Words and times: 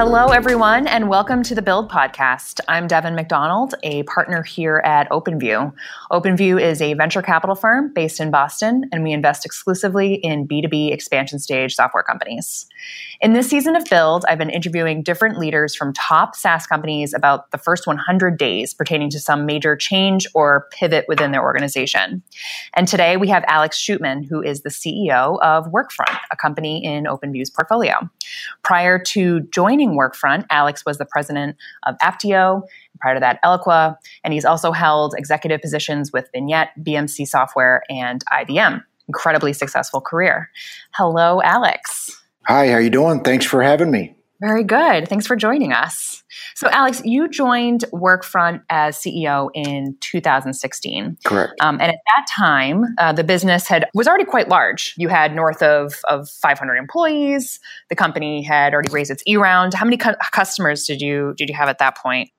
Hello, 0.00 0.28
everyone, 0.28 0.86
and 0.86 1.08
welcome 1.08 1.42
to 1.42 1.56
the 1.56 1.60
Build 1.60 1.90
Podcast. 1.90 2.60
I'm 2.68 2.86
Devin 2.86 3.16
McDonald, 3.16 3.74
a 3.82 4.04
partner 4.04 4.44
here 4.44 4.80
at 4.84 5.10
OpenView. 5.10 5.74
OpenView 6.12 6.62
is 6.62 6.80
a 6.80 6.94
venture 6.94 7.20
capital 7.20 7.56
firm 7.56 7.92
based 7.92 8.20
in 8.20 8.30
Boston, 8.30 8.88
and 8.92 9.02
we 9.02 9.10
invest 9.10 9.44
exclusively 9.44 10.14
in 10.14 10.46
B2B 10.46 10.92
expansion 10.92 11.40
stage 11.40 11.74
software 11.74 12.04
companies. 12.04 12.68
In 13.20 13.32
this 13.32 13.48
season 13.48 13.74
of 13.74 13.84
Build, 13.86 14.24
I've 14.28 14.38
been 14.38 14.50
interviewing 14.50 15.02
different 15.02 15.38
leaders 15.38 15.74
from 15.74 15.92
top 15.92 16.36
SaaS 16.36 16.66
companies 16.66 17.12
about 17.12 17.50
the 17.50 17.58
first 17.58 17.86
100 17.86 18.38
days 18.38 18.72
pertaining 18.74 19.10
to 19.10 19.18
some 19.18 19.44
major 19.44 19.74
change 19.74 20.26
or 20.34 20.68
pivot 20.72 21.04
within 21.08 21.32
their 21.32 21.42
organization. 21.42 22.22
And 22.74 22.86
today 22.86 23.16
we 23.16 23.28
have 23.28 23.44
Alex 23.48 23.76
Shootman, 23.76 24.24
who 24.28 24.40
is 24.42 24.62
the 24.62 24.70
CEO 24.70 25.40
of 25.42 25.66
Workfront, 25.66 26.16
a 26.30 26.36
company 26.36 26.84
in 26.84 27.04
OpenView's 27.04 27.50
portfolio. 27.50 28.08
Prior 28.62 28.98
to 29.00 29.40
joining 29.40 29.98
Workfront, 29.98 30.46
Alex 30.50 30.84
was 30.86 30.98
the 30.98 31.06
president 31.06 31.56
of 31.84 31.96
Apptio, 31.98 32.62
prior 33.00 33.14
to 33.14 33.20
that, 33.20 33.42
Eloqua, 33.42 33.96
and 34.22 34.32
he's 34.32 34.44
also 34.44 34.72
held 34.72 35.14
executive 35.16 35.60
positions 35.60 36.12
with 36.12 36.28
Vignette, 36.32 36.70
BMC 36.80 37.26
Software, 37.26 37.82
and 37.88 38.24
IBM. 38.32 38.82
Incredibly 39.08 39.52
successful 39.52 40.00
career. 40.00 40.50
Hello, 40.94 41.40
Alex. 41.42 42.17
Hi, 42.48 42.68
how 42.68 42.74
are 42.76 42.80
you 42.80 42.88
doing? 42.88 43.20
Thanks 43.20 43.44
for 43.44 43.62
having 43.62 43.90
me. 43.90 44.16
Very 44.40 44.64
good. 44.64 45.06
Thanks 45.06 45.26
for 45.26 45.36
joining 45.36 45.74
us. 45.74 46.22
So, 46.54 46.70
Alex, 46.70 47.02
you 47.04 47.28
joined 47.28 47.84
Workfront 47.92 48.62
as 48.70 48.96
CEO 48.96 49.50
in 49.52 49.98
2016. 50.00 51.18
Correct. 51.24 51.52
Um, 51.60 51.74
and 51.74 51.90
at 51.90 51.98
that 52.16 52.26
time, 52.34 52.84
uh, 52.96 53.12
the 53.12 53.22
business 53.22 53.66
had 53.66 53.86
was 53.92 54.08
already 54.08 54.24
quite 54.24 54.48
large. 54.48 54.94
You 54.96 55.08
had 55.08 55.34
north 55.34 55.62
of, 55.62 55.96
of 56.08 56.26
500 56.30 56.76
employees. 56.76 57.60
The 57.90 57.96
company 57.96 58.42
had 58.42 58.72
already 58.72 58.90
raised 58.90 59.10
its 59.10 59.22
E 59.26 59.36
round. 59.36 59.74
How 59.74 59.84
many 59.84 59.98
cu- 59.98 60.14
customers 60.32 60.86
did 60.86 61.02
you 61.02 61.34
did 61.36 61.50
you 61.50 61.54
have 61.54 61.68
at 61.68 61.78
that 61.80 61.98
point? 61.98 62.30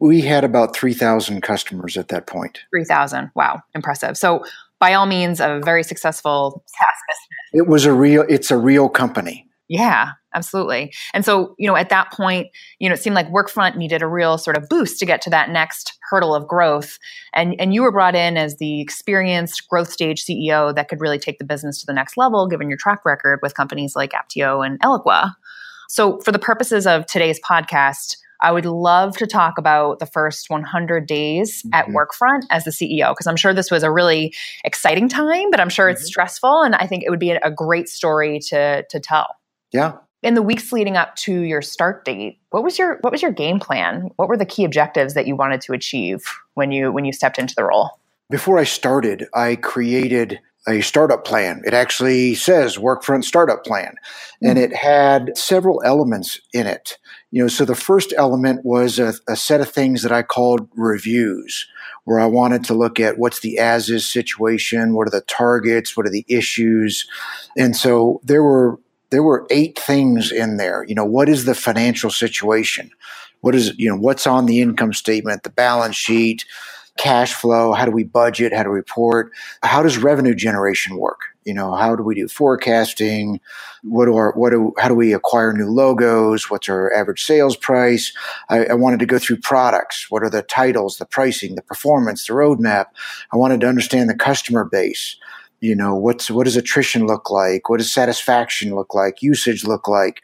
We 0.00 0.20
had 0.20 0.44
about 0.44 0.76
3,000 0.76 1.40
customers 1.40 1.96
at 1.96 2.08
that 2.08 2.26
point. 2.26 2.58
3,000. 2.70 3.30
Wow, 3.34 3.62
impressive. 3.74 4.18
So, 4.18 4.44
by 4.78 4.92
all 4.92 5.06
means, 5.06 5.40
a 5.40 5.60
very 5.64 5.82
successful 5.82 6.62
SaaS 6.66 6.98
business. 7.08 7.64
It 7.64 7.70
was 7.70 7.86
a 7.86 7.92
real. 7.94 8.26
It's 8.28 8.50
a 8.50 8.58
real 8.58 8.90
company. 8.90 9.45
Yeah, 9.68 10.12
absolutely. 10.32 10.92
And 11.12 11.24
so, 11.24 11.54
you 11.58 11.66
know, 11.66 11.74
at 11.74 11.88
that 11.88 12.12
point, 12.12 12.48
you 12.78 12.88
know, 12.88 12.94
it 12.94 13.02
seemed 13.02 13.16
like 13.16 13.28
Workfront 13.30 13.76
needed 13.76 14.00
a 14.00 14.06
real 14.06 14.38
sort 14.38 14.56
of 14.56 14.68
boost 14.68 15.00
to 15.00 15.06
get 15.06 15.20
to 15.22 15.30
that 15.30 15.50
next 15.50 15.98
hurdle 16.08 16.34
of 16.34 16.46
growth. 16.46 16.98
And 17.34 17.56
and 17.58 17.74
you 17.74 17.82
were 17.82 17.90
brought 17.90 18.14
in 18.14 18.36
as 18.36 18.58
the 18.58 18.80
experienced 18.80 19.68
growth 19.68 19.90
stage 19.90 20.24
CEO 20.24 20.74
that 20.74 20.88
could 20.88 21.00
really 21.00 21.18
take 21.18 21.38
the 21.38 21.44
business 21.44 21.80
to 21.80 21.86
the 21.86 21.92
next 21.92 22.16
level, 22.16 22.46
given 22.46 22.68
your 22.68 22.78
track 22.78 23.04
record 23.04 23.40
with 23.42 23.54
companies 23.54 23.96
like 23.96 24.12
Apptio 24.12 24.64
and 24.64 24.80
Eloqua. 24.80 25.32
So, 25.88 26.20
for 26.20 26.30
the 26.32 26.38
purposes 26.38 26.86
of 26.86 27.06
today's 27.06 27.40
podcast, 27.40 28.16
I 28.40 28.52
would 28.52 28.66
love 28.66 29.16
to 29.16 29.26
talk 29.26 29.58
about 29.58 29.98
the 29.98 30.06
first 30.06 30.50
100 30.50 31.06
days 31.06 31.62
mm-hmm. 31.62 31.74
at 31.74 31.86
Workfront 31.86 32.42
as 32.50 32.64
the 32.64 32.70
CEO, 32.70 33.12
because 33.12 33.26
I'm 33.26 33.36
sure 33.36 33.54
this 33.54 33.70
was 33.70 33.82
a 33.82 33.90
really 33.90 34.34
exciting 34.64 35.08
time, 35.08 35.50
but 35.50 35.60
I'm 35.60 35.68
sure 35.68 35.86
mm-hmm. 35.86 35.96
it's 35.96 36.06
stressful. 36.06 36.62
And 36.62 36.74
I 36.74 36.86
think 36.86 37.02
it 37.04 37.10
would 37.10 37.20
be 37.20 37.30
a 37.30 37.50
great 37.50 37.88
story 37.88 38.40
to, 38.48 38.84
to 38.88 39.00
tell. 39.00 39.26
Yeah. 39.76 39.92
In 40.22 40.34
the 40.34 40.42
weeks 40.42 40.72
leading 40.72 40.96
up 40.96 41.14
to 41.16 41.40
your 41.42 41.60
start 41.60 42.06
date, 42.06 42.38
what 42.48 42.64
was 42.64 42.78
your 42.78 42.96
what 43.02 43.12
was 43.12 43.20
your 43.20 43.30
game 43.30 43.60
plan? 43.60 44.08
What 44.16 44.28
were 44.28 44.38
the 44.38 44.46
key 44.46 44.64
objectives 44.64 45.12
that 45.12 45.26
you 45.26 45.36
wanted 45.36 45.60
to 45.62 45.74
achieve 45.74 46.24
when 46.54 46.72
you 46.72 46.90
when 46.90 47.04
you 47.04 47.12
stepped 47.12 47.38
into 47.38 47.54
the 47.54 47.64
role? 47.64 47.90
Before 48.30 48.58
I 48.58 48.64
started, 48.64 49.26
I 49.34 49.56
created 49.56 50.40
a 50.66 50.80
startup 50.80 51.24
plan. 51.24 51.62
It 51.64 51.74
actually 51.74 52.34
says 52.34 52.78
Workfront 52.78 53.24
Startup 53.24 53.62
Plan, 53.62 53.94
and 54.42 54.58
hmm. 54.58 54.64
it 54.64 54.74
had 54.74 55.36
several 55.36 55.82
elements 55.84 56.40
in 56.54 56.66
it. 56.66 56.96
You 57.30 57.42
know, 57.42 57.48
so 57.48 57.66
the 57.66 57.74
first 57.74 58.14
element 58.16 58.64
was 58.64 58.98
a, 58.98 59.12
a, 59.28 59.36
set 59.36 59.60
of 59.60 59.68
things 59.68 60.02
that 60.02 60.10
I 60.10 60.22
called 60.22 60.68
reviews, 60.74 61.68
where 62.04 62.18
I 62.18 62.26
wanted 62.26 62.64
to 62.64 62.74
look 62.74 62.98
at 62.98 63.18
what's 63.18 63.40
the 63.40 63.58
as 63.58 63.90
is 63.90 64.08
situation, 64.08 64.94
what 64.94 65.06
are 65.06 65.10
the 65.10 65.20
targets, 65.20 65.96
what 65.96 66.06
are 66.06 66.10
the 66.10 66.24
issues, 66.28 67.06
and 67.56 67.76
so 67.76 68.20
there 68.24 68.42
were 68.42 68.80
there 69.10 69.22
were 69.22 69.46
eight 69.50 69.78
things 69.78 70.32
in 70.32 70.56
there. 70.56 70.84
You 70.84 70.94
know, 70.94 71.04
what 71.04 71.28
is 71.28 71.44
the 71.44 71.54
financial 71.54 72.10
situation? 72.10 72.90
What 73.40 73.54
is, 73.54 73.76
you 73.78 73.88
know, 73.88 73.96
what's 73.96 74.26
on 74.26 74.46
the 74.46 74.60
income 74.60 74.92
statement, 74.92 75.42
the 75.42 75.50
balance 75.50 75.96
sheet, 75.96 76.44
cash 76.98 77.34
flow? 77.34 77.72
How 77.72 77.84
do 77.84 77.90
we 77.90 78.04
budget? 78.04 78.52
How 78.52 78.62
do 78.62 78.70
we 78.70 78.76
report? 78.76 79.30
How 79.62 79.82
does 79.82 79.98
revenue 79.98 80.34
generation 80.34 80.96
work? 80.96 81.20
You 81.44 81.54
know, 81.54 81.74
how 81.74 81.94
do 81.94 82.02
we 82.02 82.16
do 82.16 82.26
forecasting? 82.26 83.38
What 83.84 84.06
do 84.06 84.16
our, 84.16 84.32
what 84.32 84.50
do, 84.50 84.72
how 84.78 84.88
do 84.88 84.96
we 84.96 85.12
acquire 85.12 85.52
new 85.52 85.70
logos? 85.70 86.50
What's 86.50 86.68
our 86.68 86.92
average 86.92 87.22
sales 87.22 87.56
price? 87.56 88.12
I, 88.48 88.64
I 88.66 88.74
wanted 88.74 88.98
to 88.98 89.06
go 89.06 89.18
through 89.18 89.38
products. 89.38 90.10
What 90.10 90.24
are 90.24 90.30
the 90.30 90.42
titles, 90.42 90.96
the 90.96 91.06
pricing, 91.06 91.54
the 91.54 91.62
performance, 91.62 92.26
the 92.26 92.32
roadmap? 92.32 92.86
I 93.32 93.36
wanted 93.36 93.60
to 93.60 93.68
understand 93.68 94.10
the 94.10 94.16
customer 94.16 94.64
base 94.64 95.16
you 95.60 95.74
know 95.74 95.94
what's 95.94 96.30
what 96.30 96.44
does 96.44 96.56
attrition 96.56 97.06
look 97.06 97.30
like? 97.30 97.68
What 97.68 97.78
does 97.78 97.92
satisfaction 97.92 98.74
look 98.74 98.94
like? 98.94 99.22
Usage 99.22 99.64
look 99.64 99.88
like? 99.88 100.22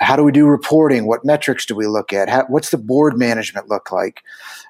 How 0.00 0.16
do 0.16 0.24
we 0.24 0.32
do 0.32 0.46
reporting? 0.46 1.06
What 1.06 1.26
metrics 1.26 1.66
do 1.66 1.74
we 1.74 1.86
look 1.86 2.12
at? 2.12 2.30
How, 2.30 2.46
what's 2.48 2.70
the 2.70 2.78
board 2.78 3.18
management 3.18 3.68
look 3.68 3.92
like? 3.92 4.22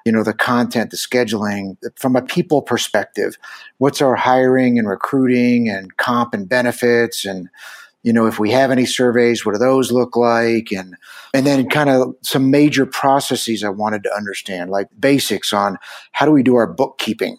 You 0.05 0.11
know 0.11 0.23
the 0.23 0.33
content 0.33 0.91
the 0.91 0.97
scheduling 0.97 1.77
from 1.95 2.15
a 2.15 2.21
people 2.21 2.61
perspective 2.61 3.37
what's 3.77 4.01
our 4.01 4.15
hiring 4.15 4.77
and 4.77 4.89
recruiting 4.89 5.69
and 5.69 5.95
comp 5.97 6.33
and 6.33 6.47
benefits? 6.49 7.25
And 7.25 7.49
you 8.03 8.11
know 8.11 8.27
if 8.27 8.39
we 8.39 8.51
have 8.51 8.71
any 8.71 8.85
surveys 8.85 9.45
what 9.45 9.53
do 9.53 9.59
those 9.59 9.91
look 9.91 10.15
like? 10.15 10.71
And 10.71 10.97
and 11.33 11.45
then 11.45 11.69
kind 11.69 11.89
of 11.89 12.15
some 12.21 12.51
major 12.51 12.85
processes 12.85 13.63
i 13.63 13.69
wanted 13.69 14.03
to 14.03 14.13
understand 14.13 14.69
like 14.69 14.87
basics 14.99 15.53
on 15.53 15.77
how 16.11 16.25
do 16.25 16.31
we 16.31 16.43
do 16.43 16.55
our 16.55 16.67
bookkeeping 16.67 17.37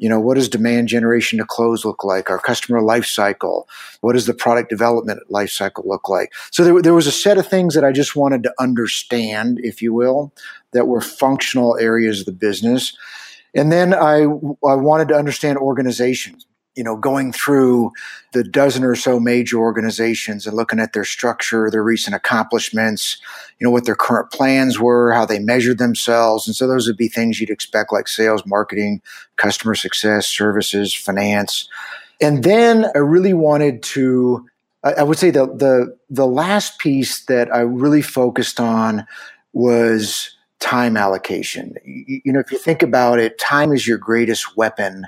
you 0.00 0.08
know, 0.08 0.18
what 0.18 0.36
does 0.36 0.48
demand 0.48 0.88
generation 0.88 1.38
to 1.38 1.44
close 1.44 1.84
look 1.84 2.02
like? 2.02 2.30
Our 2.30 2.38
customer 2.38 2.80
life 2.80 3.04
cycle. 3.04 3.68
What 4.00 4.14
does 4.14 4.24
the 4.24 4.32
product 4.32 4.70
development 4.70 5.30
life 5.30 5.50
cycle 5.50 5.84
look 5.86 6.08
like? 6.08 6.32
So 6.50 6.64
there, 6.64 6.80
there 6.80 6.94
was 6.94 7.06
a 7.06 7.12
set 7.12 7.36
of 7.36 7.46
things 7.46 7.74
that 7.74 7.84
I 7.84 7.92
just 7.92 8.16
wanted 8.16 8.42
to 8.44 8.54
understand, 8.58 9.60
if 9.62 9.82
you 9.82 9.92
will, 9.92 10.32
that 10.72 10.88
were 10.88 11.02
functional 11.02 11.76
areas 11.76 12.20
of 12.20 12.26
the 12.26 12.32
business. 12.32 12.96
And 13.54 13.70
then 13.70 13.92
I, 13.92 14.22
I 14.22 14.74
wanted 14.74 15.08
to 15.08 15.16
understand 15.16 15.58
organizations 15.58 16.46
you 16.76 16.84
know, 16.84 16.96
going 16.96 17.32
through 17.32 17.90
the 18.32 18.44
dozen 18.44 18.84
or 18.84 18.94
so 18.94 19.18
major 19.18 19.58
organizations 19.58 20.46
and 20.46 20.56
looking 20.56 20.78
at 20.78 20.92
their 20.92 21.04
structure, 21.04 21.68
their 21.70 21.82
recent 21.82 22.14
accomplishments, 22.14 23.18
you 23.58 23.66
know, 23.66 23.70
what 23.70 23.84
their 23.84 23.96
current 23.96 24.30
plans 24.30 24.78
were, 24.78 25.12
how 25.12 25.26
they 25.26 25.40
measured 25.40 25.78
themselves. 25.78 26.46
And 26.46 26.54
so 26.54 26.68
those 26.68 26.86
would 26.86 26.96
be 26.96 27.08
things 27.08 27.40
you'd 27.40 27.50
expect 27.50 27.92
like 27.92 28.06
sales, 28.06 28.46
marketing, 28.46 29.02
customer 29.36 29.74
success, 29.74 30.26
services, 30.26 30.94
finance. 30.94 31.68
And 32.20 32.44
then 32.44 32.86
I 32.94 32.98
really 32.98 33.34
wanted 33.34 33.82
to, 33.82 34.46
I 34.84 35.02
would 35.02 35.18
say 35.18 35.30
the, 35.30 35.46
the, 35.46 35.96
the 36.08 36.26
last 36.26 36.78
piece 36.78 37.24
that 37.26 37.52
I 37.52 37.60
really 37.60 38.02
focused 38.02 38.60
on 38.60 39.06
was 39.52 40.36
time 40.60 40.96
allocation. 40.96 41.74
You, 41.84 42.32
know, 42.32 42.40
if 42.40 42.52
you 42.52 42.58
think 42.58 42.82
about 42.82 43.18
it, 43.18 43.38
time 43.38 43.72
is 43.72 43.86
your 43.86 43.98
greatest 43.98 44.56
weapon 44.56 45.06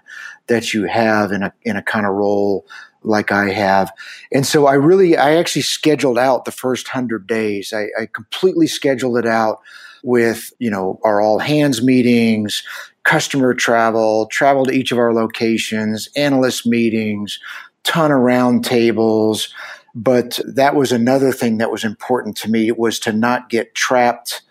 that 0.49 0.75
you 0.75 0.85
have 0.85 1.31
in 1.31 1.43
a 1.43 1.53
in 1.63 1.77
a 1.77 1.83
kind 1.83 2.07
of 2.07 2.13
role 2.13 2.67
like 3.05 3.31
I 3.31 3.51
have. 3.51 3.93
And 4.33 4.47
so 4.47 4.67
I 4.67 4.75
really 4.75 5.17
I 5.17 5.37
actually 5.37 5.63
scheduled 5.63 6.19
out 6.19 6.45
the 6.45 6.53
first 6.53 6.89
hundred 6.89 7.27
days. 7.27 7.73
I, 7.73 7.89
I 8.01 8.07
completely 8.07 8.67
scheduled 8.67 9.19
it 9.19 9.27
out 9.27 9.61
with, 10.03 10.53
you 10.59 10.71
know, 10.71 10.99
our 11.05 11.21
all 11.21 11.39
hands 11.39 11.83
meetings, 11.83 12.63
customer 13.05 13.55
travel, 13.55 14.27
travel 14.27 14.67
to 14.67 14.73
each 14.73 14.91
of 14.91 14.99
our 14.99 15.13
locations, 15.13 16.09
analyst 16.17 16.67
meetings, 16.67 17.39
ton 17.85 18.11
of 18.11 18.21
round 18.21 18.65
tables. 18.65 19.53
But 19.95 20.41
that 20.47 20.75
was 20.75 20.91
another 20.91 21.33
thing 21.33 21.59
that 21.59 21.71
was 21.71 21.85
important 21.85 22.37
to 22.39 22.51
me 22.51 22.73
was 22.73 22.99
to 23.01 23.13
not 23.13 23.51
get 23.51 23.75
trapped 23.75 24.43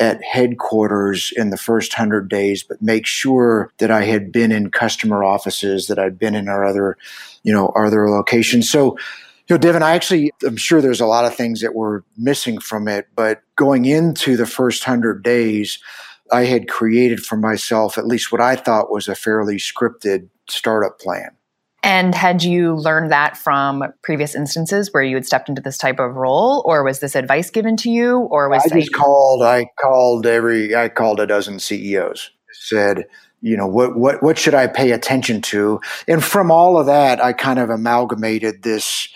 at 0.00 0.22
headquarters 0.24 1.32
in 1.36 1.50
the 1.50 1.56
first 1.56 1.92
hundred 1.92 2.28
days, 2.28 2.62
but 2.62 2.80
make 2.80 3.06
sure 3.06 3.70
that 3.78 3.90
I 3.90 4.04
had 4.04 4.32
been 4.32 4.50
in 4.50 4.70
customer 4.70 5.22
offices, 5.22 5.86
that 5.86 5.98
I'd 5.98 6.18
been 6.18 6.34
in 6.34 6.48
our 6.48 6.64
other, 6.64 6.96
you 7.42 7.52
know, 7.52 7.70
our 7.74 7.86
other 7.86 8.08
locations. 8.08 8.70
So, 8.70 8.96
you 9.48 9.56
know, 9.56 9.58
Devin, 9.58 9.82
I 9.82 9.92
actually, 9.92 10.32
I'm 10.44 10.56
sure 10.56 10.80
there's 10.80 11.00
a 11.00 11.06
lot 11.06 11.26
of 11.26 11.34
things 11.34 11.60
that 11.60 11.74
were 11.74 12.02
missing 12.16 12.58
from 12.60 12.88
it, 12.88 13.08
but 13.14 13.42
going 13.56 13.84
into 13.84 14.36
the 14.36 14.46
first 14.46 14.84
hundred 14.84 15.22
days, 15.22 15.78
I 16.32 16.44
had 16.44 16.68
created 16.68 17.20
for 17.20 17.36
myself 17.36 17.98
at 17.98 18.06
least 18.06 18.32
what 18.32 18.40
I 18.40 18.56
thought 18.56 18.90
was 18.90 19.06
a 19.06 19.14
fairly 19.14 19.56
scripted 19.56 20.28
startup 20.48 20.98
plan. 20.98 21.30
And 21.82 22.14
had 22.14 22.42
you 22.42 22.74
learned 22.74 23.10
that 23.10 23.36
from 23.36 23.84
previous 24.02 24.34
instances 24.34 24.92
where 24.92 25.02
you 25.02 25.16
had 25.16 25.24
stepped 25.24 25.48
into 25.48 25.62
this 25.62 25.78
type 25.78 25.98
of 25.98 26.14
role, 26.14 26.62
or 26.66 26.84
was 26.84 27.00
this 27.00 27.14
advice 27.14 27.50
given 27.50 27.76
to 27.78 27.90
you, 27.90 28.18
or 28.18 28.50
was 28.50 28.64
I 28.70 28.78
just 28.78 28.92
called? 28.92 29.42
I 29.42 29.66
called 29.80 30.26
every. 30.26 30.74
I 30.74 30.88
called 30.88 31.20
a 31.20 31.26
dozen 31.26 31.58
CEOs. 31.58 32.30
Said, 32.52 33.04
you 33.40 33.56
know, 33.56 33.66
what 33.66 33.96
what 33.96 34.22
what 34.22 34.38
should 34.38 34.54
I 34.54 34.66
pay 34.66 34.90
attention 34.90 35.40
to? 35.42 35.80
And 36.06 36.22
from 36.22 36.50
all 36.50 36.76
of 36.76 36.86
that, 36.86 37.22
I 37.24 37.32
kind 37.32 37.58
of 37.58 37.70
amalgamated 37.70 38.62
this 38.62 39.08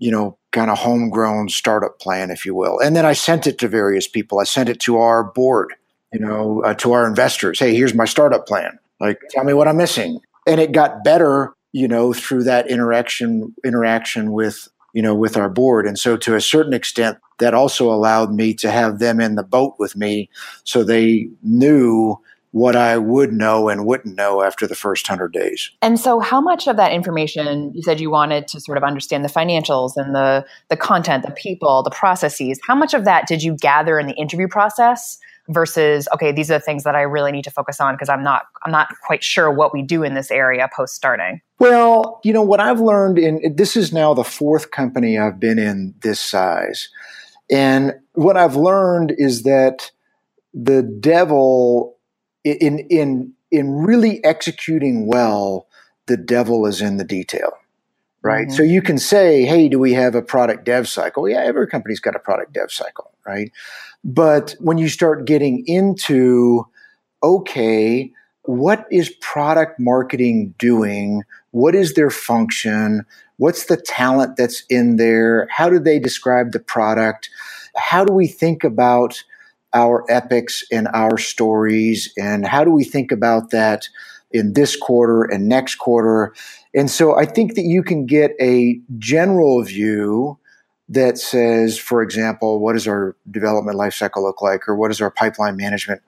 you 0.00 0.10
know, 0.10 0.36
kind 0.50 0.70
of 0.70 0.78
homegrown 0.78 1.50
startup 1.50 2.00
plan, 2.00 2.30
if 2.30 2.44
you 2.44 2.54
will. 2.54 2.80
And 2.80 2.96
then 2.96 3.06
I 3.06 3.12
sent 3.12 3.46
it 3.46 3.58
to 3.58 3.68
various 3.68 4.08
people. 4.08 4.40
I 4.40 4.44
sent 4.44 4.68
it 4.68 4.80
to 4.80 4.96
our 4.96 5.22
board, 5.22 5.74
you 6.12 6.18
know, 6.18 6.62
uh, 6.64 6.74
to 6.74 6.92
our 6.92 7.06
investors. 7.06 7.60
Hey, 7.60 7.76
here's 7.76 7.94
my 7.94 8.06
startup 8.06 8.46
plan. 8.46 8.78
Like, 8.98 9.20
tell 9.30 9.44
me 9.44 9.52
what 9.52 9.68
I'm 9.68 9.76
missing. 9.76 10.18
And 10.46 10.58
it 10.58 10.72
got 10.72 11.04
better, 11.04 11.52
you 11.72 11.88
know, 11.88 12.12
through 12.12 12.44
that 12.44 12.68
interaction 12.68 13.54
interaction 13.64 14.32
with 14.32 14.68
you 14.92 15.02
know 15.02 15.14
with 15.14 15.36
our 15.36 15.48
board. 15.48 15.86
And 15.86 15.98
so, 15.98 16.16
to 16.18 16.34
a 16.34 16.40
certain 16.40 16.72
extent, 16.72 17.18
that 17.38 17.54
also 17.54 17.90
allowed 17.90 18.32
me 18.32 18.54
to 18.54 18.70
have 18.70 18.98
them 18.98 19.20
in 19.20 19.34
the 19.34 19.42
boat 19.42 19.74
with 19.78 19.96
me, 19.96 20.28
so 20.64 20.84
they 20.84 21.28
knew 21.42 22.18
what 22.52 22.74
I 22.74 22.98
would 22.98 23.32
know 23.32 23.68
and 23.68 23.86
wouldn't 23.86 24.16
know 24.16 24.42
after 24.42 24.66
the 24.66 24.74
first 24.74 25.08
100 25.08 25.32
days. 25.32 25.70
And 25.82 26.00
so 26.00 26.18
how 26.18 26.40
much 26.40 26.66
of 26.66 26.76
that 26.76 26.92
information 26.92 27.72
you 27.74 27.82
said 27.82 28.00
you 28.00 28.10
wanted 28.10 28.48
to 28.48 28.60
sort 28.60 28.76
of 28.76 28.82
understand 28.82 29.24
the 29.24 29.28
financials 29.28 29.92
and 29.96 30.14
the 30.14 30.44
the 30.68 30.76
content, 30.76 31.24
the 31.24 31.32
people, 31.32 31.82
the 31.82 31.90
processes, 31.90 32.58
how 32.66 32.74
much 32.74 32.94
of 32.94 33.04
that 33.04 33.26
did 33.26 33.42
you 33.42 33.54
gather 33.54 33.98
in 33.98 34.06
the 34.06 34.14
interview 34.14 34.48
process 34.48 35.18
versus 35.50 36.08
okay, 36.14 36.32
these 36.32 36.50
are 36.50 36.54
the 36.54 36.64
things 36.64 36.84
that 36.84 36.94
I 36.94 37.02
really 37.02 37.32
need 37.32 37.44
to 37.44 37.50
focus 37.50 37.80
on 37.80 37.94
because 37.94 38.08
I'm 38.08 38.22
not 38.22 38.44
I'm 38.64 38.72
not 38.72 38.88
quite 39.06 39.22
sure 39.22 39.50
what 39.50 39.72
we 39.72 39.82
do 39.82 40.02
in 40.02 40.14
this 40.14 40.30
area 40.30 40.68
post 40.74 40.94
starting? 40.94 41.40
Well, 41.58 42.20
you 42.24 42.32
know 42.32 42.42
what 42.42 42.60
I've 42.60 42.80
learned 42.80 43.18
in 43.18 43.54
this 43.54 43.76
is 43.76 43.92
now 43.92 44.14
the 44.14 44.24
fourth 44.24 44.70
company 44.70 45.18
I've 45.18 45.38
been 45.38 45.58
in 45.58 45.94
this 46.02 46.20
size. 46.20 46.88
And 47.50 47.94
what 48.14 48.36
I've 48.36 48.56
learned 48.56 49.12
is 49.18 49.42
that 49.42 49.90
the 50.54 50.82
devil 50.82 51.96
in 52.44 52.78
in 52.90 53.32
in 53.50 53.74
really 53.74 54.22
executing 54.24 55.06
well, 55.06 55.66
the 56.06 56.16
devil 56.16 56.66
is 56.66 56.80
in 56.80 56.96
the 56.96 57.04
detail, 57.04 57.52
right? 58.22 58.46
Mm-hmm. 58.46 58.56
So 58.56 58.62
you 58.62 58.82
can 58.82 58.98
say, 58.98 59.44
"Hey, 59.44 59.68
do 59.68 59.78
we 59.78 59.92
have 59.94 60.14
a 60.14 60.22
product 60.22 60.64
dev 60.64 60.88
cycle?" 60.88 61.28
Yeah, 61.28 61.42
every 61.42 61.66
company's 61.66 62.00
got 62.00 62.16
a 62.16 62.20
product 62.20 62.52
dev 62.52 62.70
cycle, 62.70 63.10
right? 63.26 63.50
But 64.04 64.54
when 64.60 64.78
you 64.78 64.88
start 64.88 65.26
getting 65.26 65.64
into, 65.66 66.66
okay, 67.22 68.12
what 68.42 68.86
is 68.90 69.10
product 69.20 69.78
marketing 69.78 70.54
doing? 70.58 71.22
What 71.50 71.74
is 71.74 71.94
their 71.94 72.10
function? 72.10 73.04
What's 73.36 73.66
the 73.66 73.76
talent 73.76 74.36
that's 74.36 74.64
in 74.70 74.96
there? 74.96 75.46
How 75.50 75.68
do 75.68 75.78
they 75.78 75.98
describe 75.98 76.52
the 76.52 76.60
product? 76.60 77.30
How 77.76 78.04
do 78.04 78.12
we 78.12 78.26
think 78.26 78.64
about 78.64 79.22
our 79.72 80.04
epics 80.10 80.64
and 80.72 80.88
our 80.88 81.16
stories 81.16 82.12
and 82.18 82.46
how 82.46 82.64
do 82.64 82.72
we 82.72 82.84
think 82.84 83.12
about 83.12 83.50
that 83.50 83.88
in 84.32 84.52
this 84.52 84.76
quarter 84.76 85.24
and 85.24 85.48
next 85.48 85.76
quarter. 85.76 86.34
And 86.74 86.90
so 86.90 87.16
i 87.18 87.24
think 87.24 87.54
that 87.54 87.64
you 87.64 87.82
can 87.82 88.06
get 88.06 88.32
a 88.40 88.80
general 88.98 89.62
view 89.62 90.38
that 90.88 91.18
says 91.18 91.78
for 91.78 92.02
example 92.02 92.60
what 92.60 92.74
does 92.74 92.86
our 92.86 93.16
development 93.30 93.78
lifecycle 93.78 94.22
look 94.22 94.42
like 94.42 94.68
or 94.68 94.76
what 94.76 94.88
does 94.88 95.00
our 95.00 95.10
pipeline 95.10 95.56
management 95.56 96.02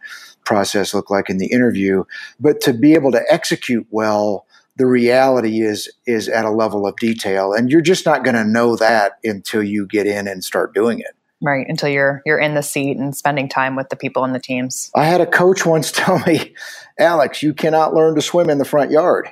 process 0.45 0.93
look 0.93 1.09
like 1.09 1.31
in 1.31 1.39
the 1.39 1.47
interview? 1.47 2.05
But 2.41 2.61
to 2.63 2.73
be 2.73 2.95
able 2.95 3.13
to 3.13 3.23
execute 3.31 3.87
well 3.91 4.47
the 4.77 4.87
reality 4.87 5.61
is 5.61 5.91
is 6.07 6.29
at 6.29 6.45
a 6.45 6.51
level 6.51 6.87
of 6.87 6.97
detail 6.97 7.53
and 7.53 7.71
you're 7.71 7.81
just 7.81 8.07
not 8.07 8.25
going 8.25 8.35
to 8.35 8.45
know 8.45 8.77
that 8.77 9.13
until 9.23 9.63
you 9.63 9.87
get 9.87 10.07
in 10.07 10.27
and 10.27 10.43
start 10.43 10.75
doing 10.75 10.99
it 10.99 11.15
right 11.43 11.67
until 11.69 11.89
you're 11.89 12.23
you're 12.25 12.39
in 12.39 12.55
the 12.55 12.63
seat 12.63 12.97
and 12.97 13.15
spending 13.17 13.49
time 13.49 13.77
with 13.77 13.89
the 13.89 13.97
people 13.97 14.25
in 14.25 14.33
the 14.33 14.41
teams. 14.41 14.91
I 14.95 15.05
had 15.05 15.21
a 15.21 15.27
coach 15.27 15.67
once 15.67 15.93
tell 15.93 16.19
me 16.21 16.55
alex 16.99 17.43
you 17.43 17.55
cannot 17.55 17.95
learn 17.95 18.15
to 18.15 18.23
swim 18.23 18.49
in 18.51 18.59
the 18.59 18.65
front 18.65 18.91
yard. 18.91 19.29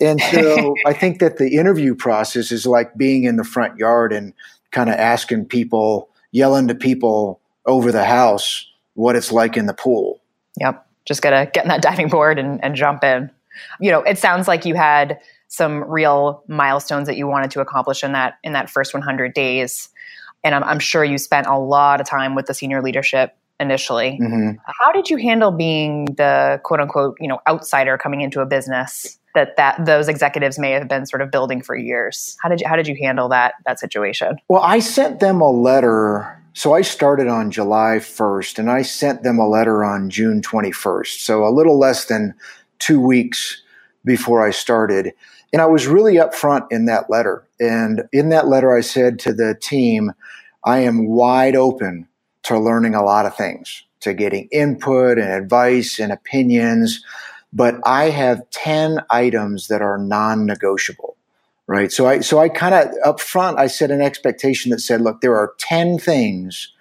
And 0.00 0.20
so 0.20 0.74
i 0.86 0.92
think 0.92 1.20
that 1.20 1.38
the 1.38 1.56
interview 1.56 1.94
process 1.94 2.52
is 2.52 2.66
like 2.66 2.96
being 2.96 3.24
in 3.24 3.36
the 3.36 3.44
front 3.44 3.78
yard 3.78 4.12
and 4.12 4.34
kind 4.70 4.90
of 4.90 4.96
asking 4.96 5.46
people 5.46 6.10
yelling 6.32 6.68
to 6.68 6.74
people 6.74 7.40
over 7.64 7.90
the 7.90 8.04
house 8.04 8.66
what 8.94 9.16
it's 9.16 9.32
like 9.32 9.56
in 9.56 9.66
the 9.66 9.74
pool. 9.74 10.20
Yep 10.60 10.86
just 11.06 11.22
gotta 11.22 11.50
get 11.50 11.64
in 11.64 11.68
that 11.68 11.82
diving 11.88 12.08
board 12.08 12.38
and, 12.38 12.62
and 12.62 12.74
jump 12.74 13.02
in. 13.02 13.30
You 13.80 13.90
know 13.90 14.02
it 14.02 14.18
sounds 14.18 14.46
like 14.46 14.66
you 14.66 14.74
had 14.74 15.18
some 15.48 15.84
real 15.84 16.42
milestones 16.48 17.06
that 17.06 17.16
you 17.16 17.26
wanted 17.26 17.50
to 17.52 17.60
accomplish 17.60 18.04
in 18.04 18.12
that 18.12 18.34
in 18.44 18.52
that 18.52 18.68
first 18.68 18.92
100 18.92 19.32
days 19.32 19.88
and 20.44 20.54
I'm, 20.54 20.64
I'm 20.64 20.78
sure 20.78 21.04
you 21.04 21.18
spent 21.18 21.46
a 21.46 21.58
lot 21.58 22.00
of 22.00 22.06
time 22.06 22.34
with 22.34 22.46
the 22.46 22.54
senior 22.54 22.82
leadership 22.82 23.36
initially. 23.58 24.18
Mm-hmm. 24.20 24.58
How 24.64 24.92
did 24.92 25.10
you 25.10 25.16
handle 25.16 25.50
being 25.50 26.06
the 26.06 26.60
quote 26.62 26.80
unquote, 26.80 27.16
you 27.20 27.28
know, 27.28 27.40
outsider 27.48 27.98
coming 27.98 28.20
into 28.20 28.40
a 28.40 28.46
business 28.46 29.18
that 29.34 29.56
that 29.56 29.84
those 29.84 30.08
executives 30.08 30.58
may 30.58 30.72
have 30.72 30.88
been 30.88 31.06
sort 31.06 31.22
of 31.22 31.30
building 31.30 31.62
for 31.62 31.76
years? 31.76 32.36
How 32.42 32.48
did 32.48 32.60
you 32.60 32.68
how 32.68 32.76
did 32.76 32.86
you 32.86 32.96
handle 33.00 33.28
that 33.30 33.54
that 33.64 33.78
situation? 33.80 34.36
Well, 34.48 34.62
I 34.62 34.80
sent 34.80 35.20
them 35.20 35.40
a 35.40 35.50
letter. 35.50 36.42
So 36.52 36.72
I 36.72 36.80
started 36.80 37.28
on 37.28 37.50
July 37.50 37.98
1st 37.98 38.58
and 38.58 38.70
I 38.70 38.80
sent 38.80 39.22
them 39.22 39.38
a 39.38 39.46
letter 39.46 39.84
on 39.84 40.08
June 40.08 40.40
21st. 40.40 41.20
So 41.20 41.46
a 41.46 41.52
little 41.52 41.78
less 41.78 42.06
than 42.06 42.32
2 42.78 42.98
weeks 42.98 43.62
before 44.06 44.46
I 44.46 44.52
started. 44.52 45.12
And 45.52 45.62
I 45.62 45.66
was 45.66 45.86
really 45.86 46.14
upfront 46.14 46.66
in 46.70 46.86
that 46.86 47.08
letter. 47.08 47.46
And 47.60 48.02
in 48.12 48.30
that 48.30 48.48
letter, 48.48 48.76
I 48.76 48.80
said 48.80 49.18
to 49.20 49.32
the 49.32 49.54
team, 49.60 50.12
I 50.64 50.80
am 50.80 51.06
wide 51.06 51.56
open 51.56 52.08
to 52.44 52.58
learning 52.58 52.94
a 52.94 53.04
lot 53.04 53.26
of 53.26 53.36
things, 53.36 53.84
to 54.00 54.12
getting 54.12 54.48
input 54.52 55.18
and 55.18 55.30
advice 55.30 55.98
and 55.98 56.12
opinions. 56.12 57.02
But 57.52 57.76
I 57.84 58.10
have 58.10 58.48
10 58.50 59.00
items 59.10 59.68
that 59.68 59.82
are 59.82 59.98
non 59.98 60.46
negotiable. 60.46 61.16
Right. 61.68 61.90
So 61.90 62.06
I, 62.06 62.20
so 62.20 62.38
I 62.38 62.48
kind 62.48 62.74
of 62.74 62.88
upfront, 63.04 63.58
I 63.58 63.66
set 63.66 63.90
an 63.90 64.00
expectation 64.00 64.70
that 64.70 64.78
said, 64.78 65.00
look, 65.00 65.20
there 65.20 65.34
are 65.34 65.54
10 65.58 65.98
things 65.98 66.72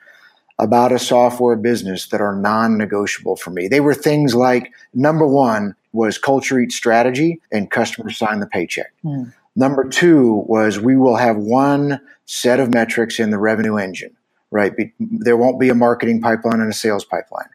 about 0.59 0.91
a 0.91 0.99
software 0.99 1.55
business 1.55 2.07
that 2.07 2.21
are 2.21 2.35
non 2.35 2.77
negotiable 2.77 3.35
for 3.35 3.49
me. 3.49 3.67
They 3.67 3.79
were 3.79 3.93
things 3.93 4.35
like 4.35 4.71
number 4.93 5.27
one, 5.27 5.75
was 5.95 6.17
culture 6.17 6.59
eat 6.59 6.71
strategy 6.71 7.41
and 7.51 7.71
customers 7.71 8.17
sign 8.17 8.39
the 8.41 8.47
paycheck. 8.47 8.93
Mm. 9.03 9.33
Number 9.55 9.87
two 9.87 10.43
was 10.47 10.79
we 10.79 10.97
will 10.97 11.15
have 11.15 11.37
one 11.37 12.01
set 12.25 12.59
of 12.59 12.73
metrics 12.73 13.19
in 13.19 13.31
the 13.31 13.39
revenue 13.39 13.77
engine, 13.77 14.15
right? 14.51 14.75
Be, 14.75 14.93
there 14.99 15.37
won't 15.37 15.59
be 15.59 15.69
a 15.69 15.75
marketing 15.75 16.21
pipeline 16.21 16.59
and 16.59 16.69
a 16.69 16.73
sales 16.73 17.05
pipeline. 17.05 17.47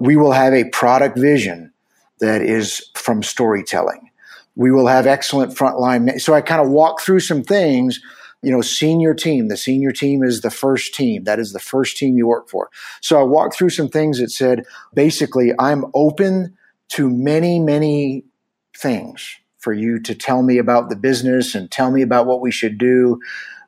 We 0.00 0.16
will 0.16 0.32
have 0.32 0.52
a 0.52 0.68
product 0.70 1.16
vision 1.16 1.72
that 2.18 2.42
is 2.42 2.90
from 2.94 3.22
storytelling. 3.22 4.10
We 4.56 4.70
will 4.72 4.88
have 4.88 5.06
excellent 5.06 5.54
frontline. 5.54 6.20
So 6.20 6.34
I 6.34 6.40
kind 6.40 6.60
of 6.60 6.68
walk 6.68 7.00
through 7.00 7.20
some 7.20 7.42
things, 7.42 8.00
you 8.42 8.50
know, 8.50 8.62
senior 8.62 9.14
team. 9.14 9.48
The 9.48 9.56
senior 9.56 9.92
team 9.92 10.24
is 10.24 10.40
the 10.40 10.50
first 10.50 10.94
team. 10.94 11.24
That 11.24 11.38
is 11.38 11.52
the 11.52 11.60
first 11.60 11.96
team 11.96 12.16
you 12.16 12.26
work 12.26 12.48
for. 12.48 12.70
So 13.00 13.20
I 13.20 13.22
walked 13.22 13.54
through 13.54 13.70
some 13.70 13.88
things 13.88 14.18
that 14.18 14.30
said, 14.30 14.64
basically, 14.94 15.52
I'm 15.58 15.84
open 15.94 16.56
to 16.88 17.10
many, 17.10 17.58
many 17.58 18.24
things 18.76 19.36
for 19.58 19.72
you 19.72 19.98
to 20.00 20.14
tell 20.14 20.42
me 20.42 20.58
about 20.58 20.90
the 20.90 20.96
business 20.96 21.54
and 21.54 21.70
tell 21.70 21.90
me 21.90 22.02
about 22.02 22.26
what 22.26 22.40
we 22.40 22.50
should 22.50 22.78
do. 22.78 23.20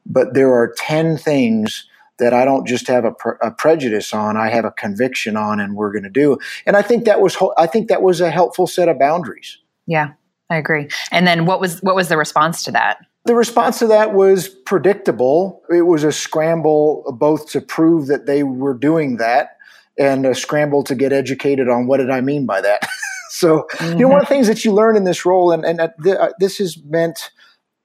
But 0.06 0.34
there 0.34 0.52
are 0.52 0.72
10 0.76 1.16
things 1.16 1.86
that 2.18 2.32
I 2.32 2.44
don't 2.44 2.66
just 2.66 2.86
have 2.88 3.04
a, 3.04 3.12
pre- 3.12 3.36
a 3.42 3.50
prejudice 3.50 4.12
on, 4.12 4.36
I 4.36 4.48
have 4.48 4.64
a 4.64 4.70
conviction 4.70 5.36
on, 5.36 5.60
and 5.60 5.74
we're 5.74 5.92
going 5.92 6.04
to 6.04 6.10
do. 6.10 6.38
And 6.66 6.76
I 6.76 6.82
think 6.82 7.04
that 7.04 7.20
was, 7.20 7.36
I 7.56 7.66
think 7.66 7.88
that 7.88 8.02
was 8.02 8.20
a 8.20 8.30
helpful 8.30 8.66
set 8.66 8.88
of 8.88 8.98
boundaries. 8.98 9.58
Yeah, 9.86 10.12
I 10.50 10.56
agree. 10.56 10.88
And 11.10 11.26
then 11.26 11.46
what 11.46 11.60
was, 11.60 11.80
what 11.80 11.94
was 11.94 12.08
the 12.08 12.16
response 12.16 12.62
to 12.64 12.72
that? 12.72 12.98
The 13.24 13.34
response 13.34 13.78
to 13.80 13.86
that 13.88 14.14
was 14.14 14.48
predictable. 14.48 15.62
It 15.68 15.82
was 15.82 16.02
a 16.02 16.12
scramble 16.12 17.04
both 17.18 17.50
to 17.50 17.60
prove 17.60 18.06
that 18.06 18.26
they 18.26 18.42
were 18.42 18.74
doing 18.74 19.16
that 19.18 19.57
and 19.98 20.24
a 20.24 20.34
scramble 20.34 20.82
to 20.84 20.94
get 20.94 21.12
educated 21.12 21.68
on 21.68 21.86
what 21.86 21.98
did 21.98 22.10
I 22.10 22.20
mean 22.20 22.46
by 22.46 22.60
that. 22.60 22.86
so, 23.30 23.66
mm-hmm. 23.72 23.98
you 23.98 23.98
know, 24.00 24.08
one 24.08 24.20
of 24.20 24.28
the 24.28 24.34
mm-hmm. 24.34 24.34
things 24.34 24.46
that 24.46 24.64
you 24.64 24.72
learn 24.72 24.96
in 24.96 25.04
this 25.04 25.26
role, 25.26 25.50
and, 25.52 25.64
and 25.64 25.80
uh, 25.80 25.88
uh, 26.06 26.30
this 26.38 26.60
is 26.60 26.78
meant 26.84 27.30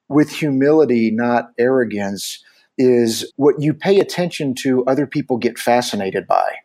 with 0.09 0.29
humility, 0.29 1.11
not 1.11 1.51
arrogance, 1.57 2.43
is 2.77 3.31
what 3.35 3.59
you 3.59 3.73
pay 3.73 3.99
attention 3.99 4.55
to, 4.55 4.85
other 4.85 5.07
people 5.07 5.37
get 5.37 5.57
fascinated 5.57 6.27
by. 6.27 6.55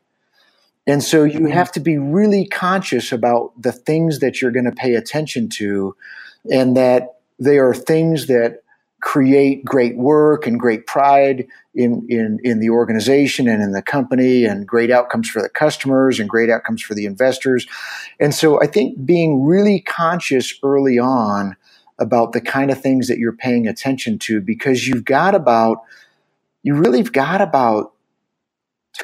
And 0.86 1.02
so 1.02 1.24
you 1.24 1.40
mm-hmm. 1.40 1.50
have 1.52 1.70
to 1.72 1.80
be 1.80 1.98
really 1.98 2.46
conscious 2.46 3.12
about 3.12 3.52
the 3.60 3.72
things 3.72 4.20
that 4.20 4.40
you're 4.40 4.50
going 4.50 4.64
to 4.64 4.72
pay 4.72 4.94
attention 4.94 5.48
to, 5.50 5.94
and 6.50 6.76
that 6.76 7.16
they 7.38 7.58
are 7.58 7.74
things 7.74 8.26
that 8.26 8.62
create 9.00 9.64
great 9.64 9.96
work 9.96 10.46
and 10.46 10.58
great 10.58 10.86
pride 10.86 11.46
in, 11.74 12.04
in, 12.08 12.40
in 12.42 12.58
the 12.58 12.70
organization 12.70 13.46
and 13.46 13.62
in 13.62 13.72
the 13.72 13.82
company 13.82 14.44
and 14.44 14.66
great 14.66 14.90
outcomes 14.90 15.30
for 15.30 15.40
the 15.40 15.48
customers 15.48 16.18
and 16.18 16.28
great 16.28 16.50
outcomes 16.50 16.82
for 16.82 16.94
the 16.94 17.06
investors. 17.06 17.66
And 18.18 18.34
so 18.34 18.60
I 18.60 18.66
think 18.66 19.06
being 19.06 19.44
really 19.44 19.80
conscious 19.80 20.52
early 20.64 20.98
on 20.98 21.56
about 22.00 22.32
the 22.32 22.40
kind 22.40 22.70
of 22.70 22.80
things 22.80 23.08
that 23.08 23.18
you're 23.18 23.32
paying 23.32 23.68
attention 23.68 24.18
to 24.20 24.40
because 24.40 24.86
you've 24.86 25.04
got 25.04 25.34
about, 25.34 25.82
you 26.62 26.74
really 26.74 26.98
have 26.98 27.12
got 27.12 27.40
about 27.40 27.92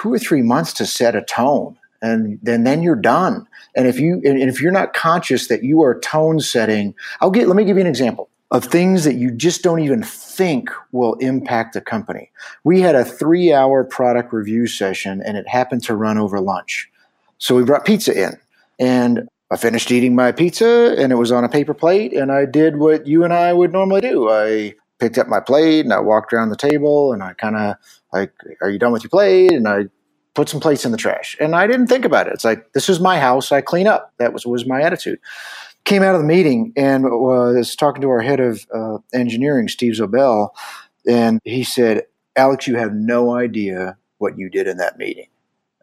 two 0.01 0.13
or 0.13 0.19
three 0.19 0.43
months 0.43 0.73
to 0.75 0.87
set 0.87 1.15
a 1.15 1.23
tone 1.23 1.77
and 2.05 2.39
then 2.43 2.65
then 2.65 2.83
you're 2.83 2.97
done. 2.97 3.47
And 3.75 3.89
if 3.89 3.99
you 3.99 4.21
and 4.25 4.39
if 4.39 4.61
you're 4.61 4.73
not 4.73 4.93
conscious 4.93 5.49
that 5.49 5.65
you 5.65 5.83
are 5.83 5.99
tone 5.99 6.39
setting, 6.39 6.95
I'll 7.21 7.31
get 7.31 7.49
let 7.49 7.57
me 7.57 7.65
give 7.65 7.77
you 7.77 7.81
an 7.81 7.87
example. 7.87 8.29
Of 8.51 8.65
things 8.65 9.05
that 9.05 9.15
you 9.15 9.31
just 9.31 9.63
don't 9.63 9.81
even 9.81 10.03
think 10.03 10.71
will 10.93 11.15
impact 11.15 11.75
the 11.75 11.81
company. 11.81 12.31
We 12.63 12.81
had 12.81 12.95
a 12.95 13.05
three 13.05 13.53
hour 13.53 13.85
product 13.85 14.33
review 14.33 14.67
session 14.67 15.23
and 15.25 15.37
it 15.37 15.49
happened 15.49 15.83
to 15.85 15.97
run 15.97 16.19
over 16.19 16.41
lunch. 16.41 16.91
So 17.39 17.57
we 17.57 17.65
brought 17.65 17.85
pizza 17.85 18.17
in 18.17 18.39
and 18.79 19.29
I 19.51 19.57
finished 19.57 19.91
eating 19.91 20.15
my 20.15 20.33
pizza 20.33 20.95
and 20.99 21.13
it 21.13 21.17
was 21.17 21.33
on 21.33 21.45
a 21.45 21.49
paper 21.49 21.75
plate 21.75 22.13
and 22.13 22.31
I 22.31 22.45
did 22.45 22.77
what 22.79 23.07
you 23.07 23.25
and 23.25 23.33
I 23.33 23.53
would 23.53 23.73
normally 23.73 24.01
do. 24.01 24.31
I 24.31 24.75
picked 24.99 25.19
up 25.19 25.29
my 25.29 25.41
plate 25.41 25.85
and 25.85 25.93
I 25.93 26.01
walked 26.01 26.33
around 26.33 26.51
the 26.51 26.57
table 26.57 27.13
and 27.13 27.23
I 27.23 27.35
kind 27.35 27.57
of 27.57 27.77
like, 28.13 28.33
are 28.63 28.71
you 28.71 28.79
done 28.79 28.93
with 28.93 29.03
your 29.03 29.11
plate? 29.11 29.53
And 29.53 29.67
I 29.67 29.87
put 30.35 30.49
some 30.49 30.61
plates 30.61 30.85
in 30.85 30.93
the 30.93 30.99
trash. 30.99 31.37
And 31.41 31.55
I 31.55 31.67
didn't 31.67 31.87
think 31.87 32.05
about 32.05 32.27
it. 32.27 32.35
It's 32.35 32.45
like, 32.45 32.73
this 32.73 32.89
is 32.89 33.01
my 33.01 33.19
house. 33.19 33.53
I 33.53 33.61
clean 33.61 33.87
up. 33.87 34.13
That 34.19 34.33
was, 34.33 34.47
was 34.47 34.67
my 34.67 34.83
attitude. 34.83 35.19
Came 35.85 36.03
out 36.03 36.14
of 36.14 36.21
the 36.21 36.26
meeting 36.26 36.73
and 36.76 37.05
was 37.05 37.76
talking 37.76 38.00
to 38.03 38.11
our 38.11 38.23
head 38.23 38.41
of 38.41 38.67
uh, 38.75 38.99
engineering, 39.12 39.69
Steve 39.69 39.95
Zobel, 39.95 40.49
and 41.07 41.41
he 41.45 41.62
said, 41.62 42.05
Alex, 42.37 42.67
you 42.67 42.76
have 42.76 42.95
no 42.95 43.35
idea 43.35 43.97
what 44.19 44.38
you 44.38 44.49
did 44.49 44.67
in 44.67 44.79
that 44.79 44.97
meeting. 44.99 45.26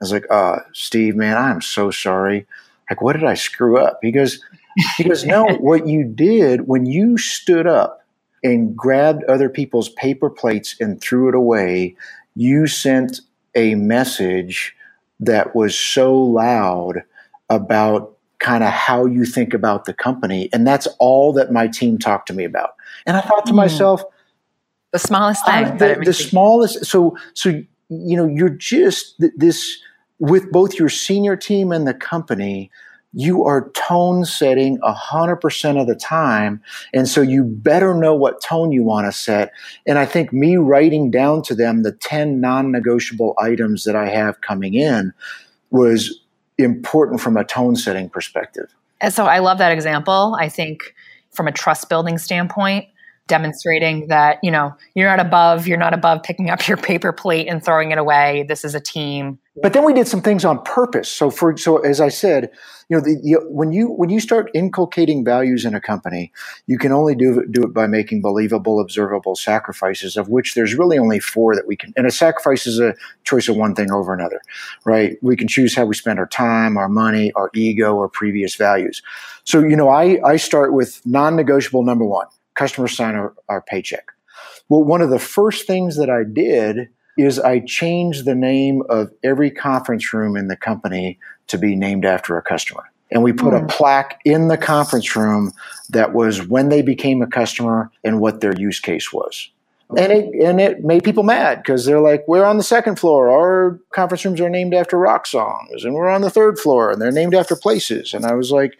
I 0.02 0.04
was 0.04 0.12
like, 0.12 0.26
uh, 0.32 0.60
Steve, 0.74 1.16
man, 1.16 1.38
I'm 1.38 1.62
so 1.62 1.92
sorry. 1.92 2.48
Like, 2.90 3.02
what 3.02 3.14
did 3.14 3.24
I 3.24 3.36
screw 3.36 3.78
up? 3.78 4.00
He 4.02 4.12
goes, 4.12 4.44
he 4.98 5.04
goes, 5.04 5.24
no, 5.24 5.46
what 5.60 5.88
you 5.88 6.04
did 6.04 6.68
when 6.68 6.86
you 6.86 7.18
stood 7.18 7.68
up 7.68 8.02
and 8.44 8.76
grabbed 8.76 9.24
other 9.26 9.50
people's 9.50 9.90
paper 9.90 10.30
plates 10.30 10.76
and 10.80 11.00
threw 11.00 11.30
it 11.30 11.36
away, 11.36 11.96
you 12.36 12.66
sent 12.66 13.22
a 13.56 13.76
message 13.76 14.76
that 15.20 15.56
was 15.56 15.78
so 15.78 16.16
loud 16.16 17.04
about 17.50 18.18
kind 18.42 18.64
of 18.64 18.72
how 18.72 19.06
you 19.06 19.24
think 19.24 19.54
about 19.54 19.86
the 19.86 19.94
company. 19.94 20.50
And 20.52 20.68
that's 20.68 20.88
all 21.00 21.32
that 21.34 21.52
my 21.52 21.68
team 21.68 21.98
talked 21.98 22.28
to 22.28 22.34
me 22.34 22.44
about. 22.44 22.72
And 23.06 23.16
I 23.16 23.22
thought 23.22 23.46
to 23.46 23.54
mm. 23.54 23.58
myself, 23.58 24.04
the 24.92 25.00
smallest 25.00 25.46
thing, 25.46 25.78
the, 25.78 26.02
the 26.04 26.14
smallest. 26.14 26.86
So, 26.86 27.16
so, 27.34 27.50
you 27.90 28.18
know, 28.18 28.28
you're 28.28 28.50
just 28.50 29.16
this 29.38 29.78
with 30.20 30.52
both 30.52 30.78
your 30.78 30.90
senior 30.90 31.38
team 31.38 31.72
and 31.72 31.88
the 31.88 31.94
company, 31.94 32.70
you 33.14 33.44
are 33.46 33.70
tone 33.72 34.26
setting 34.26 34.80
100% 34.80 35.82
of 35.82 35.88
the 35.88 35.96
time. 35.96 36.62
And 36.94 37.08
so 37.08 37.22
you 37.22 37.44
better 37.44 37.94
know 37.94 38.14
what 38.14 38.42
tone 38.42 38.72
you 38.72 38.84
want 38.84 39.08
to 39.08 39.12
set. 39.12 39.52
And 39.86 39.98
I 39.98 40.06
think 40.06 40.32
me 40.32 40.58
writing 40.58 41.10
down 41.10 41.42
to 41.44 41.56
them 41.56 41.84
the 41.84 41.92
10 41.92 42.40
non 42.40 42.72
negotiable 42.72 43.36
items 43.40 43.84
that 43.86 43.96
I 43.96 44.10
have 44.10 44.42
coming 44.42 44.74
in 44.74 45.14
was 45.72 46.22
important 46.58 47.22
from 47.22 47.38
a 47.38 47.44
tone 47.44 47.76
setting 47.76 48.10
perspective. 48.10 48.74
And 49.00 49.14
so 49.14 49.26
I 49.26 49.40
love 49.40 49.58
that 49.58 49.72
example. 49.72 50.38
I 50.40 50.50
think 50.50 50.94
from 51.32 51.48
a 51.48 51.52
trust 51.52 51.90
building 51.90 52.18
standpoint, 52.18 52.88
demonstrating 53.32 54.08
that, 54.08 54.40
you 54.44 54.52
know, 54.52 54.76
you're 54.94 55.10
not 55.10 55.26
above, 55.26 55.66
you're 55.66 55.78
not 55.78 55.94
above 55.94 56.22
picking 56.22 56.50
up 56.50 56.68
your 56.68 56.76
paper 56.76 57.14
plate 57.14 57.48
and 57.48 57.64
throwing 57.64 57.92
it 57.92 57.98
away. 57.98 58.44
This 58.46 58.66
is 58.66 58.76
a 58.76 58.82
team. 58.82 59.40
But 59.62 59.72
then 59.72 59.86
we 59.86 59.94
did 59.94 60.08
some 60.08 60.22
things 60.22 60.44
on 60.44 60.62
purpose. 60.64 61.10
So 61.10 61.30
for 61.30 61.56
so 61.58 61.78
as 61.78 62.02
I 62.02 62.10
said, 62.10 62.52
you 62.90 62.98
know, 62.98 63.04
the, 63.04 63.16
the, 63.24 63.34
when 63.50 63.72
you 63.72 63.90
when 63.90 64.10
you 64.10 64.20
start 64.20 64.52
inculcating 64.54 65.24
values 65.24 65.64
in 65.64 65.74
a 65.76 65.82
company, 65.82 66.32
you 66.68 66.78
can 66.78 66.92
only 66.92 67.16
do 67.16 67.46
do 67.50 67.64
it 67.64 67.74
by 67.74 67.88
making 67.88 68.22
believable, 68.22 68.82
observable 68.82 69.36
sacrifices, 69.36 70.18
of 70.18 70.28
which 70.28 70.56
there's 70.56 70.76
really 70.76 70.98
only 70.98 71.20
four 71.20 71.56
that 71.56 71.68
we 71.68 71.78
can. 71.78 71.94
And 71.96 72.06
a 72.06 72.12
sacrifice 72.12 72.68
is 72.68 72.80
a 72.80 72.96
choice 73.24 73.48
of 73.48 73.56
one 73.56 73.76
thing 73.76 73.92
over 73.92 74.14
another, 74.14 74.42
right? 74.86 75.18
We 75.22 75.38
can 75.38 75.48
choose 75.48 75.74
how 75.74 75.86
we 75.86 75.96
spend 75.96 76.20
our 76.20 76.28
time, 76.28 76.78
our 76.78 76.90
money, 76.90 77.32
our 77.34 77.50
ego, 77.54 77.96
or 77.96 78.10
previous 78.10 78.56
values. 78.56 79.02
So 79.46 79.60
you 79.60 79.76
know, 79.76 79.90
I 79.90 80.20
I 80.26 80.38
start 80.38 80.74
with 80.74 81.02
non-negotiable 81.06 81.84
number 81.84 82.06
one: 82.06 82.28
customers 82.56 82.96
sign 82.96 83.16
our, 83.16 83.34
our 83.50 83.62
paycheck. 83.62 84.12
Well, 84.70 84.84
one 84.84 85.02
of 85.02 85.10
the 85.10 85.20
first 85.20 85.68
things 85.68 85.98
that 85.98 86.10
I 86.10 86.24
did 86.24 86.90
is 87.18 87.40
I 87.40 87.60
changed 87.60 88.26
the 88.26 88.36
name 88.36 88.84
of 88.90 89.12
every 89.24 89.52
conference 89.52 90.14
room 90.14 90.36
in 90.38 90.48
the 90.48 90.56
company 90.56 91.20
to 91.48 91.58
be 91.58 91.76
named 91.76 92.06
after 92.06 92.38
a 92.38 92.42
customer. 92.42 92.84
And 93.12 93.24
we 93.24 93.34
put 93.34 93.54
mm. 93.54 93.58
a 93.58 93.60
hmm. 93.62 93.68
plaque 93.68 94.22
in 94.24 94.48
the 94.48 94.58
conference 94.58 95.16
room 95.16 95.52
that 95.90 96.14
was 96.14 96.48
when 96.48 96.70
they 96.70 96.82
became 96.82 97.22
a 97.22 97.28
customer 97.28 97.92
and 98.06 98.22
what 98.22 98.40
their 98.40 98.54
use 98.58 98.80
case 98.80 99.12
was. 99.12 99.50
And 99.98 100.14
it 100.14 100.34
and 100.42 100.62
it 100.62 100.86
made 100.86 101.04
people 101.04 101.24
mad 101.24 101.62
because 101.62 101.86
they're 101.86 102.00
like, 102.00 102.24
we're 102.26 102.46
on 102.46 102.56
the 102.56 102.64
second 102.64 102.98
floor. 102.98 103.30
Our 103.30 103.78
conference 103.94 104.24
rooms 104.24 104.40
are 104.40 104.50
named 104.50 104.74
after 104.74 104.98
rock 104.98 105.28
songs, 105.28 105.84
and 105.84 105.94
we're 105.94 106.08
on 106.08 106.22
the 106.22 106.30
third 106.30 106.58
floor, 106.58 106.92
and 106.92 107.02
they're 107.02 107.12
named 107.12 107.36
after 107.36 107.58
places. 107.58 108.14
And 108.14 108.26
I 108.26 108.34
was 108.34 108.52
like, 108.52 108.78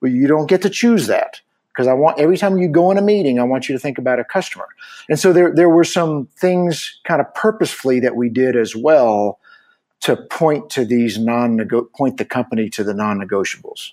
well, 0.00 0.10
you 0.10 0.26
don't 0.26 0.48
get 0.48 0.62
to 0.62 0.70
choose 0.70 1.06
that 1.06 1.40
because 1.78 1.86
I 1.86 1.92
want 1.92 2.18
every 2.18 2.36
time 2.36 2.58
you 2.58 2.66
go 2.66 2.90
in 2.90 2.98
a 2.98 3.02
meeting, 3.02 3.38
I 3.38 3.44
want 3.44 3.68
you 3.68 3.72
to 3.72 3.78
think 3.78 3.98
about 3.98 4.18
a 4.18 4.24
customer. 4.24 4.66
And 5.08 5.16
so 5.16 5.32
there 5.32 5.54
there 5.54 5.68
were 5.68 5.84
some 5.84 6.26
things 6.36 6.98
kind 7.04 7.20
of 7.20 7.32
purposefully 7.34 8.00
that 8.00 8.16
we 8.16 8.28
did 8.28 8.56
as 8.56 8.74
well 8.74 9.38
to 10.00 10.16
point 10.16 10.70
to 10.70 10.84
these 10.84 11.20
non 11.20 11.60
point 11.96 12.16
the 12.16 12.24
company 12.24 12.68
to 12.70 12.82
the 12.82 12.94
non-negotiables. 12.94 13.92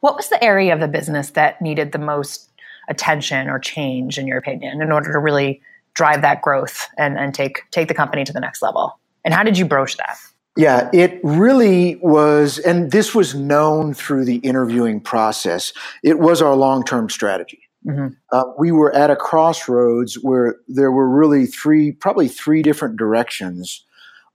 What 0.00 0.16
was 0.16 0.30
the 0.30 0.42
area 0.42 0.72
of 0.72 0.80
the 0.80 0.88
business 0.88 1.30
that 1.32 1.60
needed 1.60 1.92
the 1.92 1.98
most 1.98 2.48
attention 2.88 3.50
or 3.50 3.58
change 3.58 4.16
in 4.16 4.26
your 4.26 4.38
opinion 4.38 4.80
in 4.80 4.90
order 4.90 5.12
to 5.12 5.18
really 5.18 5.60
drive 5.92 6.22
that 6.22 6.40
growth 6.40 6.88
and, 6.96 7.18
and 7.18 7.34
take 7.34 7.70
take 7.72 7.88
the 7.88 7.94
company 7.94 8.24
to 8.24 8.32
the 8.32 8.40
next 8.40 8.62
level? 8.62 8.98
And 9.22 9.34
how 9.34 9.42
did 9.42 9.58
you 9.58 9.66
broach 9.66 9.98
that? 9.98 10.16
Yeah, 10.56 10.90
it 10.92 11.18
really 11.22 11.96
was, 11.96 12.58
and 12.58 12.90
this 12.90 13.14
was 13.14 13.34
known 13.34 13.94
through 13.94 14.26
the 14.26 14.36
interviewing 14.36 15.00
process. 15.00 15.72
It 16.02 16.18
was 16.18 16.42
our 16.42 16.54
long 16.54 16.84
term 16.84 17.08
strategy. 17.08 17.60
Mm-hmm. 17.86 18.08
Uh, 18.30 18.44
we 18.58 18.70
were 18.70 18.94
at 18.94 19.10
a 19.10 19.16
crossroads 19.16 20.14
where 20.16 20.56
there 20.68 20.92
were 20.92 21.08
really 21.08 21.46
three, 21.46 21.90
probably 21.90 22.28
three 22.28 22.62
different 22.62 22.96
directions 22.96 23.84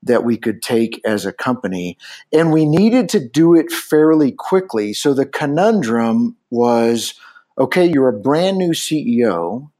that 0.04 0.24
we 0.24 0.38
could 0.38 0.62
take 0.62 1.02
as 1.06 1.26
a 1.26 1.34
company. 1.34 1.98
And 2.34 2.52
we 2.52 2.66
needed 2.66 3.10
to 3.10 3.28
do 3.28 3.56
it 3.56 3.72
fairly 3.72 4.32
quickly. 4.32 4.94
So 4.94 5.14
the 5.14 5.26
conundrum 5.26 6.36
was 6.50 7.14
okay, 7.58 7.90
you're 7.90 8.10
a 8.10 8.20
brand 8.20 8.58
new 8.58 8.72
CEO. 8.72 9.72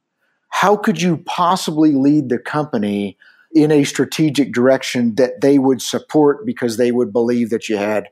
How 0.50 0.76
could 0.76 1.02
you 1.02 1.18
possibly 1.18 1.92
lead 1.92 2.30
the 2.30 2.40
company 2.40 3.18
in 3.54 3.72
a 3.72 3.84
strategic 3.84 4.54
direction 4.54 5.16
that 5.16 5.42
they 5.42 5.60
would 5.60 5.82
support 5.82 6.46
because 6.46 6.78
they 6.78 6.92
would 6.92 7.12
believe 7.12 7.50
that 7.50 7.70
you 7.70 7.78
had 7.78 8.10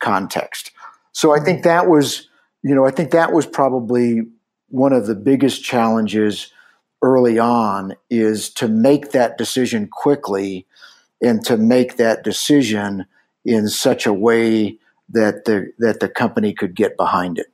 context. 0.00 0.70
So 1.12 1.34
I 1.34 1.40
think 1.40 1.64
that 1.64 1.88
was, 1.88 2.28
you 2.62 2.74
know, 2.74 2.86
I 2.86 2.90
think 2.90 3.10
that 3.10 3.32
was 3.32 3.46
probably 3.46 4.22
one 4.68 4.92
of 4.92 5.06
the 5.06 5.14
biggest 5.14 5.64
challenges 5.64 6.52
early 7.02 7.38
on 7.38 7.94
is 8.10 8.50
to 8.50 8.68
make 8.68 9.12
that 9.12 9.38
decision 9.38 9.88
quickly 9.88 10.66
and 11.22 11.44
to 11.44 11.56
make 11.56 11.96
that 11.96 12.24
decision 12.24 13.06
in 13.44 13.68
such 13.68 14.06
a 14.06 14.12
way 14.12 14.78
that 15.08 15.44
the 15.44 15.72
that 15.78 16.00
the 16.00 16.08
company 16.08 16.52
could 16.52 16.74
get 16.74 16.96
behind 16.96 17.38
it. 17.38 17.46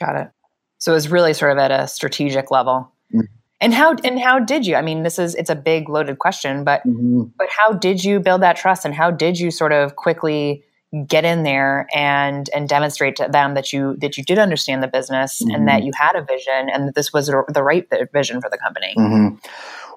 Got 0.00 0.16
it. 0.16 0.30
So 0.78 0.92
it 0.92 0.96
was 0.96 1.10
really 1.10 1.34
sort 1.34 1.52
of 1.52 1.58
at 1.58 1.70
a 1.70 1.86
strategic 1.86 2.50
level. 2.50 2.90
Mm-hmm. 3.12 3.26
And 3.64 3.72
how 3.72 3.96
and 4.04 4.20
how 4.20 4.38
did 4.38 4.66
you? 4.66 4.76
I 4.76 4.82
mean, 4.82 5.04
this 5.04 5.18
is 5.18 5.34
it's 5.36 5.48
a 5.48 5.54
big 5.54 5.88
loaded 5.88 6.18
question, 6.18 6.64
but 6.64 6.86
mm-hmm. 6.86 7.22
but 7.38 7.48
how 7.48 7.72
did 7.72 8.04
you 8.04 8.20
build 8.20 8.42
that 8.42 8.56
trust 8.56 8.84
and 8.84 8.94
how 8.94 9.10
did 9.10 9.38
you 9.38 9.50
sort 9.50 9.72
of 9.72 9.96
quickly 9.96 10.62
get 11.08 11.24
in 11.24 11.44
there 11.44 11.86
and 11.94 12.50
and 12.54 12.68
demonstrate 12.68 13.16
to 13.16 13.26
them 13.26 13.54
that 13.54 13.72
you 13.72 13.96
that 14.02 14.18
you 14.18 14.22
did 14.22 14.38
understand 14.38 14.82
the 14.82 14.86
business 14.86 15.40
mm-hmm. 15.40 15.54
and 15.54 15.66
that 15.66 15.78
mm-hmm. 15.78 15.86
you 15.86 15.92
had 15.96 16.14
a 16.14 16.22
vision 16.22 16.68
and 16.68 16.88
that 16.88 16.94
this 16.94 17.10
was 17.10 17.28
the 17.28 17.62
right 17.62 17.88
vision 18.12 18.42
for 18.42 18.50
the 18.50 18.58
company? 18.58 18.94
Mm-hmm. 18.98 19.36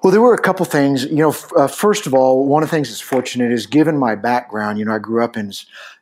Well, 0.02 0.12
there 0.12 0.22
were 0.22 0.32
a 0.32 0.40
couple 0.40 0.64
things. 0.64 1.04
You 1.04 1.16
know, 1.16 1.36
uh, 1.54 1.66
first 1.66 2.06
of 2.06 2.14
all, 2.14 2.46
one 2.46 2.62
of 2.62 2.70
the 2.70 2.74
things 2.74 2.88
that's 2.88 3.02
fortunate 3.02 3.52
is 3.52 3.66
given 3.66 3.98
my 3.98 4.14
background. 4.14 4.78
You 4.78 4.86
know, 4.86 4.94
I 4.94 4.98
grew 4.98 5.22
up 5.22 5.36
in 5.36 5.52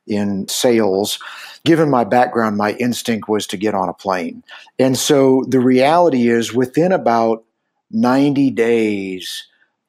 in 0.07 0.47
sales. 0.47 1.19
Given 1.65 1.91
my 1.91 2.05
background, 2.05 2.59
my 2.59 2.75
instinct 2.75 3.29
was 3.29 3.45
to 3.49 3.57
get 3.57 3.75
on 3.75 3.89
a 3.89 3.93
plane, 3.93 4.45
and 4.79 4.97
so 4.97 5.45
the 5.49 5.59
reality 5.59 6.29
is, 6.29 6.55
within 6.55 6.93
about 6.93 7.43
90 7.91 8.51
days, 8.51 9.47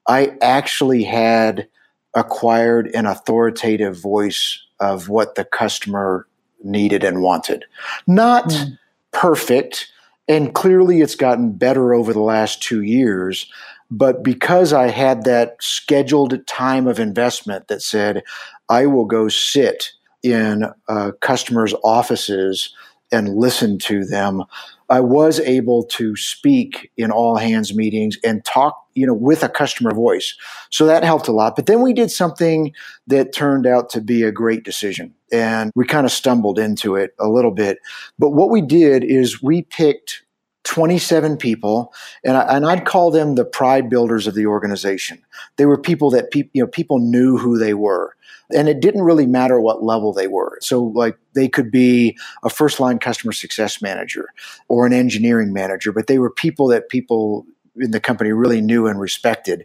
I 0.07 0.37
actually 0.41 1.03
had 1.03 1.67
acquired 2.13 2.87
an 2.95 3.05
authoritative 3.05 4.01
voice 4.01 4.59
of 4.79 5.09
what 5.09 5.35
the 5.35 5.45
customer 5.45 6.27
needed 6.63 7.03
and 7.03 7.21
wanted. 7.21 7.65
Not 8.05 8.45
mm. 8.45 8.77
perfect, 9.11 9.91
and 10.27 10.53
clearly 10.53 11.01
it's 11.01 11.15
gotten 11.15 11.51
better 11.53 11.93
over 11.93 12.13
the 12.13 12.21
last 12.21 12.61
two 12.61 12.81
years. 12.81 13.51
But 13.89 14.23
because 14.23 14.73
I 14.73 14.87
had 14.87 15.23
that 15.23 15.57
scheduled 15.61 16.45
time 16.45 16.87
of 16.87 16.99
investment 16.99 17.67
that 17.67 17.81
said, 17.81 18.23
I 18.69 18.85
will 18.85 19.05
go 19.05 19.29
sit 19.29 19.93
in 20.23 20.65
uh, 20.89 21.11
customers' 21.21 21.73
offices 21.83 22.73
and 23.11 23.35
listen 23.35 23.77
to 23.79 24.05
them 24.05 24.43
I 24.89 25.01
was 25.01 25.39
able 25.41 25.83
to 25.83 26.15
speak 26.15 26.91
in 26.97 27.11
all 27.11 27.37
hands 27.37 27.75
meetings 27.75 28.17
and 28.23 28.43
talk, 28.45 28.85
you 28.95 29.05
know, 29.05 29.13
with 29.13 29.43
a 29.43 29.49
customer 29.49 29.93
voice. 29.93 30.35
So 30.69 30.85
that 30.85 31.03
helped 31.03 31.27
a 31.27 31.33
lot. 31.33 31.55
But 31.55 31.65
then 31.65 31.81
we 31.81 31.93
did 31.93 32.09
something 32.09 32.71
that 33.07 33.33
turned 33.33 33.67
out 33.67 33.89
to 33.91 34.01
be 34.01 34.23
a 34.23 34.31
great 34.31 34.63
decision 34.63 35.13
and 35.31 35.71
we 35.75 35.85
kind 35.85 36.05
of 36.05 36.11
stumbled 36.11 36.57
into 36.57 36.95
it 36.95 37.13
a 37.19 37.27
little 37.27 37.51
bit. 37.51 37.79
But 38.17 38.29
what 38.29 38.49
we 38.49 38.61
did 38.61 39.03
is 39.03 39.43
we 39.43 39.63
picked 39.63 40.23
27 40.67 41.37
people, 41.37 41.93
and, 42.25 42.35
I, 42.35 42.57
and 42.57 42.65
I'd 42.65 42.85
call 42.85 43.09
them 43.09 43.35
the 43.35 43.45
pride 43.45 43.89
builders 43.89 44.27
of 44.27 44.35
the 44.35 44.45
organization. 44.45 45.23
They 45.55 45.65
were 45.65 45.77
people 45.77 46.09
that 46.11 46.29
pe- 46.29 46.49
you 46.53 46.61
know 46.61 46.67
people 46.67 46.99
knew 46.99 47.37
who 47.37 47.57
they 47.57 47.73
were, 47.73 48.15
and 48.53 48.67
it 48.67 48.81
didn't 48.81 49.03
really 49.03 49.25
matter 49.25 49.61
what 49.61 49.81
level 49.81 50.11
they 50.11 50.27
were. 50.27 50.57
So, 50.61 50.83
like 50.83 51.17
they 51.35 51.47
could 51.47 51.71
be 51.71 52.17
a 52.43 52.49
first 52.49 52.81
line 52.81 52.99
customer 52.99 53.31
success 53.31 53.81
manager 53.81 54.27
or 54.67 54.85
an 54.85 54.91
engineering 54.91 55.53
manager, 55.53 55.93
but 55.93 56.07
they 56.07 56.19
were 56.19 56.29
people 56.29 56.67
that 56.67 56.89
people 56.89 57.45
in 57.77 57.91
the 57.91 58.01
company 58.01 58.33
really 58.33 58.59
knew 58.59 58.87
and 58.87 58.99
respected. 58.99 59.63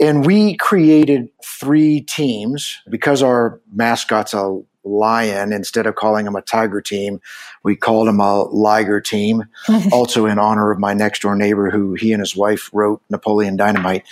And 0.00 0.26
we 0.26 0.56
created 0.56 1.28
three 1.44 2.00
teams 2.00 2.80
because 2.90 3.22
our 3.22 3.60
mascot's 3.72 4.34
a 4.34 4.60
lion 4.84 5.52
instead 5.52 5.86
of 5.86 5.94
calling 5.94 6.26
him 6.26 6.36
a 6.36 6.42
tiger 6.42 6.80
team 6.80 7.20
we 7.62 7.74
called 7.74 8.06
him 8.06 8.20
a 8.20 8.42
liger 8.44 9.00
team. 9.00 9.44
Also 9.92 10.26
in 10.26 10.38
honor 10.38 10.70
of 10.70 10.78
my 10.78 10.92
next 10.94 11.22
door 11.22 11.34
neighbor 11.34 11.70
who 11.70 11.94
he 11.94 12.12
and 12.12 12.20
his 12.20 12.36
wife 12.36 12.70
wrote 12.72 13.00
napoleon 13.10 13.56
dynamite. 13.56 14.04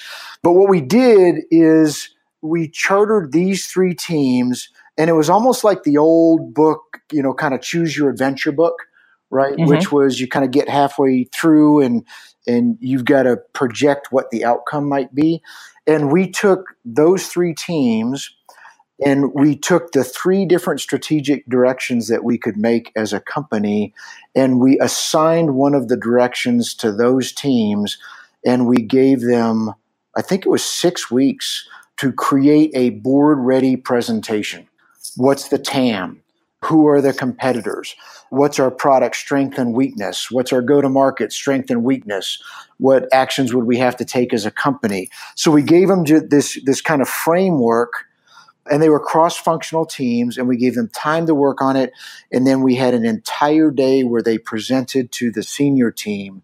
But 0.42 0.52
what 0.52 0.68
we 0.68 0.80
did 0.80 1.44
is 1.50 2.10
we 2.40 2.68
chartered 2.68 3.32
these 3.32 3.66
three 3.66 3.94
teams 3.94 4.68
and 4.96 5.08
it 5.08 5.14
was 5.14 5.30
almost 5.30 5.64
like 5.64 5.82
the 5.82 5.98
old 5.98 6.54
book 6.54 7.00
you 7.10 7.22
know 7.22 7.34
kind 7.34 7.54
of 7.54 7.60
choose 7.60 7.96
your 7.96 8.10
adventure 8.10 8.52
book 8.52 8.74
right? 9.32 9.54
Mm-hmm. 9.54 9.66
which 9.66 9.90
was 9.90 10.20
you 10.20 10.28
kind 10.28 10.44
of 10.44 10.52
get 10.52 10.68
halfway 10.68 11.24
through 11.24 11.80
and 11.80 12.06
and 12.46 12.76
you've 12.80 13.04
got 13.04 13.24
to 13.24 13.38
project 13.54 14.08
what 14.10 14.30
the 14.30 14.44
outcome 14.44 14.88
might 14.88 15.14
be. 15.14 15.42
And 15.86 16.12
we 16.12 16.30
took 16.30 16.74
those 16.84 17.26
three 17.26 17.54
teams 17.54 18.30
and 19.04 19.32
we 19.34 19.56
took 19.56 19.92
the 19.92 20.04
three 20.04 20.44
different 20.44 20.80
strategic 20.80 21.46
directions 21.48 22.08
that 22.08 22.24
we 22.24 22.38
could 22.38 22.56
make 22.56 22.92
as 22.94 23.12
a 23.12 23.20
company, 23.20 23.94
and 24.34 24.60
we 24.60 24.78
assigned 24.78 25.54
one 25.54 25.74
of 25.74 25.88
the 25.88 25.96
directions 25.96 26.74
to 26.74 26.92
those 26.92 27.32
teams, 27.32 27.98
and 28.44 28.66
we 28.66 28.82
gave 28.82 29.20
them, 29.20 29.74
I 30.16 30.22
think 30.22 30.46
it 30.46 30.50
was 30.50 30.64
six 30.64 31.10
weeks, 31.10 31.68
to 31.98 32.12
create 32.12 32.70
a 32.74 32.90
board 32.90 33.38
ready 33.38 33.76
presentation. 33.76 34.68
What's 35.16 35.48
the 35.48 35.58
TAM? 35.58 36.20
Who 36.64 36.86
are 36.86 37.00
the 37.00 37.12
competitors? 37.12 37.96
What's 38.30 38.60
our 38.60 38.70
product 38.70 39.16
strength 39.16 39.58
and 39.58 39.74
weakness? 39.74 40.30
What's 40.30 40.52
our 40.52 40.62
go 40.62 40.80
to 40.80 40.88
market 40.88 41.32
strength 41.32 41.70
and 41.70 41.82
weakness? 41.82 42.40
What 42.78 43.08
actions 43.12 43.52
would 43.52 43.66
we 43.66 43.78
have 43.78 43.96
to 43.96 44.04
take 44.04 44.32
as 44.32 44.46
a 44.46 44.50
company? 44.50 45.10
So 45.34 45.50
we 45.50 45.62
gave 45.62 45.88
them 45.88 46.04
this, 46.04 46.58
this 46.64 46.80
kind 46.80 47.02
of 47.02 47.08
framework 47.08 48.06
and 48.70 48.82
they 48.82 48.88
were 48.88 49.00
cross-functional 49.00 49.86
teams 49.86 50.38
and 50.38 50.46
we 50.46 50.56
gave 50.56 50.74
them 50.74 50.88
time 50.88 51.26
to 51.26 51.34
work 51.34 51.60
on 51.60 51.76
it. 51.76 51.92
And 52.30 52.46
then 52.46 52.62
we 52.62 52.76
had 52.76 52.94
an 52.94 53.04
entire 53.04 53.70
day 53.70 54.04
where 54.04 54.22
they 54.22 54.38
presented 54.38 55.12
to 55.12 55.30
the 55.30 55.42
senior 55.42 55.90
team. 55.90 56.42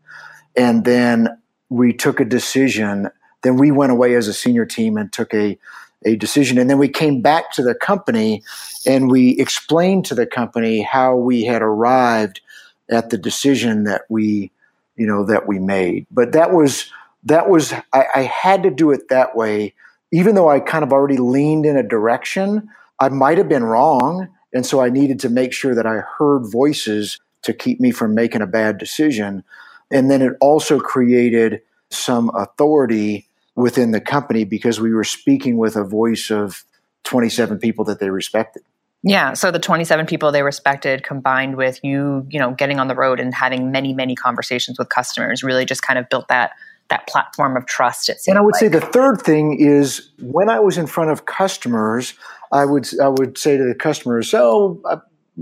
And 0.56 0.84
then 0.84 1.40
we 1.68 1.92
took 1.92 2.20
a 2.20 2.24
decision. 2.24 3.08
Then 3.42 3.56
we 3.56 3.70
went 3.70 3.92
away 3.92 4.14
as 4.14 4.26
a 4.26 4.34
senior 4.34 4.66
team 4.66 4.96
and 4.96 5.12
took 5.12 5.32
a 5.32 5.58
a 6.04 6.14
decision. 6.14 6.58
And 6.58 6.70
then 6.70 6.78
we 6.78 6.88
came 6.88 7.22
back 7.22 7.50
to 7.52 7.62
the 7.62 7.74
company 7.74 8.44
and 8.86 9.10
we 9.10 9.30
explained 9.38 10.04
to 10.06 10.14
the 10.14 10.26
company 10.26 10.80
how 10.82 11.16
we 11.16 11.42
had 11.42 11.60
arrived 11.60 12.40
at 12.88 13.10
the 13.10 13.18
decision 13.18 13.82
that 13.84 14.02
we 14.08 14.52
you 14.96 15.06
know 15.06 15.24
that 15.24 15.46
we 15.46 15.58
made. 15.58 16.06
But 16.10 16.32
that 16.32 16.52
was 16.52 16.90
that 17.24 17.48
was 17.48 17.72
I, 17.92 18.06
I 18.14 18.22
had 18.22 18.62
to 18.62 18.70
do 18.70 18.90
it 18.90 19.08
that 19.08 19.36
way 19.36 19.74
even 20.10 20.34
though 20.34 20.48
I 20.48 20.60
kind 20.60 20.84
of 20.84 20.92
already 20.92 21.16
leaned 21.16 21.66
in 21.66 21.76
a 21.76 21.82
direction, 21.82 22.68
I 22.98 23.08
might 23.08 23.38
have 23.38 23.48
been 23.48 23.64
wrong. 23.64 24.28
And 24.52 24.64
so 24.64 24.80
I 24.80 24.88
needed 24.88 25.20
to 25.20 25.28
make 25.28 25.52
sure 25.52 25.74
that 25.74 25.86
I 25.86 26.02
heard 26.18 26.50
voices 26.50 27.18
to 27.42 27.52
keep 27.52 27.80
me 27.80 27.90
from 27.90 28.14
making 28.14 28.42
a 28.42 28.46
bad 28.46 28.78
decision. 28.78 29.44
And 29.90 30.10
then 30.10 30.22
it 30.22 30.34
also 30.40 30.80
created 30.80 31.62
some 31.90 32.30
authority 32.34 33.28
within 33.54 33.90
the 33.90 34.00
company 34.00 34.44
because 34.44 34.80
we 34.80 34.92
were 34.92 35.04
speaking 35.04 35.58
with 35.58 35.76
a 35.76 35.84
voice 35.84 36.30
of 36.30 36.64
27 37.04 37.58
people 37.58 37.84
that 37.86 38.00
they 38.00 38.10
respected. 38.10 38.62
Yeah, 39.02 39.34
so 39.34 39.50
the 39.50 39.60
27 39.60 40.06
people 40.06 40.32
they 40.32 40.42
respected 40.42 41.04
combined 41.04 41.56
with 41.56 41.78
you, 41.84 42.26
you 42.30 42.40
know, 42.40 42.52
getting 42.52 42.80
on 42.80 42.88
the 42.88 42.96
road 42.96 43.20
and 43.20 43.32
having 43.32 43.70
many 43.70 43.94
many 43.94 44.16
conversations 44.16 44.78
with 44.78 44.88
customers 44.88 45.44
really 45.44 45.64
just 45.64 45.82
kind 45.82 45.98
of 45.98 46.08
built 46.08 46.28
that 46.28 46.52
that 46.90 47.06
platform 47.06 47.56
of 47.56 47.66
trust. 47.66 48.08
It 48.08 48.18
and 48.26 48.38
I 48.38 48.40
would 48.40 48.54
like. 48.54 48.60
say 48.60 48.68
the 48.68 48.80
third 48.80 49.20
thing 49.22 49.58
is 49.58 50.10
when 50.20 50.48
I 50.48 50.60
was 50.60 50.78
in 50.78 50.86
front 50.86 51.10
of 51.10 51.26
customers, 51.26 52.14
I 52.52 52.64
would 52.64 52.88
I 53.00 53.08
would 53.08 53.38
say 53.38 53.56
to 53.56 53.64
the 53.64 53.74
customers, 53.74 54.30
"So 54.30 54.80
uh, 54.84 54.96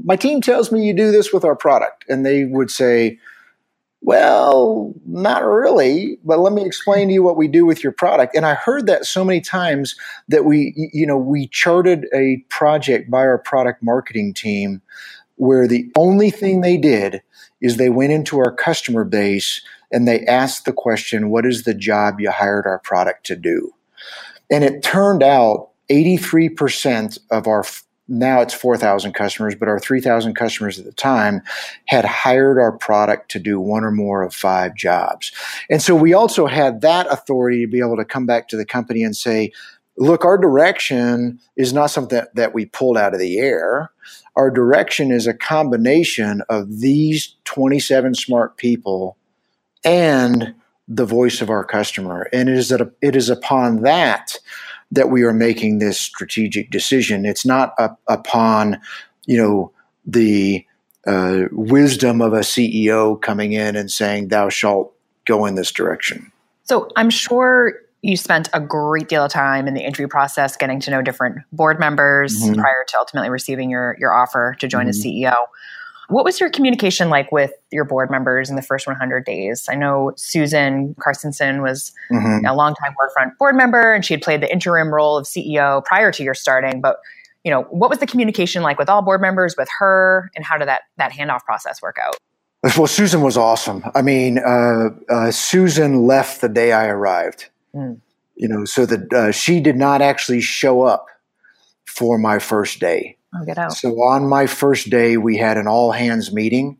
my 0.05 0.17
team 0.17 0.41
tells 0.41 0.73
me 0.73 0.85
you 0.85 0.95
do 0.95 1.11
this 1.11 1.33
with 1.33 1.45
our 1.45 1.57
product," 1.57 2.05
and 2.09 2.27
they 2.27 2.45
would 2.45 2.71
say, 2.71 3.19
"Well, 4.03 4.93
not 5.07 5.45
really, 5.45 6.19
but 6.25 6.41
let 6.41 6.53
me 6.53 6.65
explain 6.65 7.09
to 7.09 7.15
you 7.15 7.23
what 7.23 7.37
we 7.37 7.49
do 7.49 7.65
with 7.65 7.83
your 7.83 7.93
product." 7.93 8.35
And 8.35 8.45
I 8.45 8.55
heard 8.55 8.87
that 8.87 9.05
so 9.07 9.25
many 9.25 9.41
times 9.41 9.95
that 10.29 10.45
we 10.45 10.91
you 10.93 11.07
know 11.07 11.17
we 11.19 11.49
charted 11.49 12.07
a 12.13 12.39
project 12.49 13.11
by 13.11 13.21
our 13.21 13.39
product 13.39 13.83
marketing 13.83 14.35
team 14.35 14.83
where 15.37 15.69
the 15.69 15.91
only 15.97 16.31
thing 16.31 16.61
they 16.61 16.79
did 16.79 17.23
is 17.61 17.77
they 17.77 17.91
went 17.91 18.13
into 18.13 18.39
our 18.39 18.53
customer 18.53 19.05
base 19.05 19.61
and 19.93 20.07
they 20.07 20.25
asked 20.27 20.65
the 20.65 20.73
question, 20.73 21.31
What 21.31 21.47
is 21.47 21.63
the 21.63 21.75
job 21.75 22.21
you 22.21 22.31
hired 22.31 22.67
our 22.67 22.79
product 22.79 23.27
to 23.27 23.37
do? 23.37 23.73
And 24.51 24.65
it 24.65 24.83
turned 24.83 25.23
out 25.23 25.71
83% 25.91 27.19
of 27.31 27.47
our 27.47 27.65
now 28.09 28.41
it's 28.41 28.55
4,000 28.55 29.15
customers, 29.15 29.57
but 29.57 29.69
our 29.69 29.81
3,000 29.81 30.35
customers 30.35 30.79
at 30.79 30.85
the 30.85 30.93
time 30.93 31.43
had 31.87 32.05
hired 32.05 32.59
our 32.59 32.71
product 32.71 33.31
to 33.33 33.41
do 33.41 33.59
one 33.59 33.83
or 33.83 33.91
more 33.91 34.23
of 34.23 34.33
five 34.33 34.77
jobs. 34.77 35.33
And 35.69 35.83
so 35.83 35.95
we 35.97 36.15
also 36.15 36.47
had 36.47 36.83
that 36.83 37.13
authority 37.13 37.65
to 37.65 37.71
be 37.71 37.81
able 37.81 37.97
to 37.97 38.05
come 38.05 38.25
back 38.25 38.47
to 38.49 38.57
the 38.57 38.65
company 38.65 39.03
and 39.03 39.17
say, 39.17 39.51
look, 39.99 40.25
our 40.25 40.39
direction 40.39 41.41
is 41.57 41.73
not 41.73 41.91
something 41.91 42.17
that, 42.17 42.35
that 42.37 42.55
we 42.55 42.67
pulled 42.67 42.97
out 42.97 43.15
of 43.15 43.19
the 43.19 43.39
air. 43.39 43.91
Our 44.37 44.51
direction 44.51 45.11
is 45.11 45.27
a 45.27 45.35
combination 45.35 46.43
of 46.49 46.81
these 46.81 47.35
27 47.45 48.15
smart 48.15 48.57
people 48.57 49.17
and 49.87 50.55
the 50.89 51.07
voice 51.07 51.41
of 51.41 51.51
our 51.51 51.65
customer. 51.65 52.29
And 52.33 52.49
it 52.49 52.57
is, 52.57 52.69
that, 52.69 52.93
it 53.01 53.17
is 53.17 53.31
upon 53.31 53.83
that 53.83 54.37
that 54.93 55.11
we 55.11 55.25
are 55.25 55.33
making 55.33 55.79
this 55.79 56.01
strategic 56.01 56.71
decision. 56.71 57.25
It's 57.25 57.45
not 57.45 57.75
up, 57.79 58.01
upon, 58.09 58.81
you 59.27 59.37
know, 59.37 59.73
the 60.07 60.65
uh, 61.07 61.45
wisdom 61.51 62.21
of 62.21 62.33
a 62.33 62.41
CEO 62.41 63.21
coming 63.21 63.53
in 63.53 63.75
and 63.75 63.91
saying, 63.91 64.29
thou 64.29 64.49
shalt 64.49 64.93
go 65.25 65.45
in 65.45 65.57
this 65.57 65.73
direction. 65.73 66.31
So 66.65 66.89
I'm 66.97 67.11
sure 67.11 67.75
you 68.03 68.17
spent 68.17 68.49
a 68.53 68.61
great 68.61 69.09
deal 69.09 69.25
of 69.25 69.33
time 69.33 69.67
in 69.67 69.75
the 69.75 69.81
interview 69.81 70.07
process 70.07 70.57
getting 70.57 70.79
to 70.81 70.91
know 70.91 71.03
different 71.03 71.39
board 71.51 71.81
members 71.81 72.41
mm-hmm. 72.41 72.61
prior 72.61 72.85
to 72.89 72.99
ultimately 72.99 73.31
receiving 73.31 73.71
your, 73.71 73.97
your 73.99 74.15
offer 74.15 74.57
to 74.61 74.69
join 74.69 74.83
mm-hmm. 74.83 74.91
as 74.91 75.05
CEO. 75.05 75.35
What 76.09 76.25
was 76.25 76.39
your 76.39 76.51
communication 76.51 77.11
like 77.11 77.33
with 77.33 77.53
your 77.73 77.85
board 77.85 78.11
members 78.11 78.49
in 78.49 78.57
the 78.57 78.63
first 78.63 78.87
100 78.87 79.25
days? 79.25 79.67
I 79.69 79.75
know 79.75 80.13
Susan 80.17 80.95
Carstensen 81.01 81.63
was 81.63 81.93
mm-hmm. 82.13 82.47
a 82.47 82.55
longtime 82.55 82.95
Workfront 82.95 83.37
board 83.39 83.57
member, 83.57 83.93
and 83.93 84.05
she 84.05 84.15
had 84.15 84.23
played 84.23 84.41
the 84.41 84.51
interim 84.51 84.95
role 84.95 85.17
of 85.17 85.27
CEO 85.27 85.85
prior 85.85 86.13
to 86.13 86.23
your 86.23 86.35
starting. 86.35 86.81
But 86.81 86.99
you 87.45 87.51
know, 87.51 87.63
what 87.71 87.91
was 87.91 88.01
the 88.01 88.07
communication 88.07 88.63
like 88.63 88.79
with 88.79 88.89
all 88.89 89.03
board 89.03 89.21
members, 89.21 89.55
with 89.57 89.69
her, 89.79 90.31
and 90.35 90.45
how 90.45 90.59
did 90.59 90.69
that 90.69 90.83
that 90.97 91.13
handoff 91.13 91.45
process 91.45 91.81
work 91.83 91.97
out? 92.03 92.17
Well, 92.77 92.89
Susan 92.89 93.21
was 93.21 93.37
awesome. 93.37 93.85
I 93.95 94.03
mean, 94.03 94.39
uh, 94.39 94.89
uh, 95.09 95.31
Susan 95.31 96.07
left 96.07 96.41
the 96.41 96.49
day 96.49 96.73
I 96.73 96.87
arrived. 96.87 97.49
Mm. 97.75 98.01
You 98.35 98.49
know, 98.49 98.65
so 98.65 98.85
that 98.87 99.13
uh, 99.13 99.33
she 99.33 99.61
did 99.61 99.77
not 99.77 100.03
actually 100.03 100.41
show 100.41 100.83
up 100.83 101.07
for 101.87 102.19
my 102.19 102.39
first 102.39 102.81
day. 102.81 103.17
I'll 103.37 103.45
get 103.45 103.59
out. 103.59 103.73
So 103.73 104.03
on 104.03 104.29
my 104.29 104.47
first 104.47 104.91
day, 104.91 105.17
we 105.17 105.37
had 105.37 105.57
an 105.57 105.67
all 105.67 105.93
hands 105.93 106.33
meeting, 106.33 106.79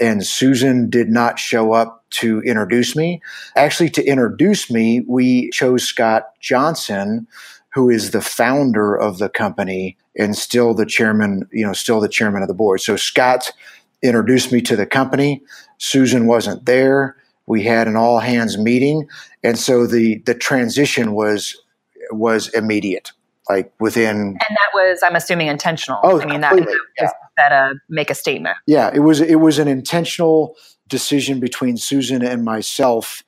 and 0.00 0.26
Susan 0.26 0.90
did 0.90 1.08
not 1.08 1.38
show 1.38 1.72
up 1.72 2.04
to 2.10 2.40
introduce 2.42 2.96
me. 2.96 3.20
Actually, 3.56 3.90
to 3.90 4.04
introduce 4.04 4.70
me, 4.70 5.04
we 5.06 5.50
chose 5.50 5.84
Scott 5.84 6.24
Johnson, 6.40 7.26
who 7.72 7.90
is 7.90 8.10
the 8.10 8.20
founder 8.20 8.94
of 8.94 9.18
the 9.18 9.28
company 9.28 9.96
and 10.16 10.36
still 10.36 10.74
the 10.74 10.86
chairman, 10.86 11.48
you 11.52 11.66
know, 11.66 11.72
still 11.72 12.00
the 12.00 12.08
chairman 12.08 12.42
of 12.42 12.48
the 12.48 12.54
board. 12.54 12.80
So 12.80 12.96
Scott 12.96 13.50
introduced 14.02 14.52
me 14.52 14.60
to 14.62 14.76
the 14.76 14.86
company. 14.86 15.42
Susan 15.78 16.26
wasn't 16.26 16.66
there. 16.66 17.16
We 17.46 17.64
had 17.64 17.88
an 17.88 17.96
all 17.96 18.20
hands 18.20 18.56
meeting, 18.56 19.06
and 19.42 19.58
so 19.58 19.86
the 19.86 20.18
the 20.20 20.34
transition 20.34 21.12
was 21.12 21.60
was 22.10 22.48
immediate 22.48 23.12
like 23.48 23.72
within 23.80 24.16
and 24.16 24.36
that 24.40 24.70
was 24.72 25.00
i'm 25.02 25.16
assuming 25.16 25.46
intentional 25.46 26.00
oh, 26.02 26.20
i 26.20 26.26
mean 26.26 26.40
that 26.40 26.56
yeah. 26.98 27.10
that 27.36 27.52
uh, 27.52 27.74
make 27.88 28.10
a 28.10 28.14
statement 28.14 28.56
yeah 28.66 28.90
it 28.94 29.00
was 29.00 29.20
it 29.20 29.40
was 29.40 29.58
an 29.58 29.68
intentional 29.68 30.56
decision 30.88 31.40
between 31.40 31.76
susan 31.76 32.24
and 32.24 32.44
myself 32.44 33.22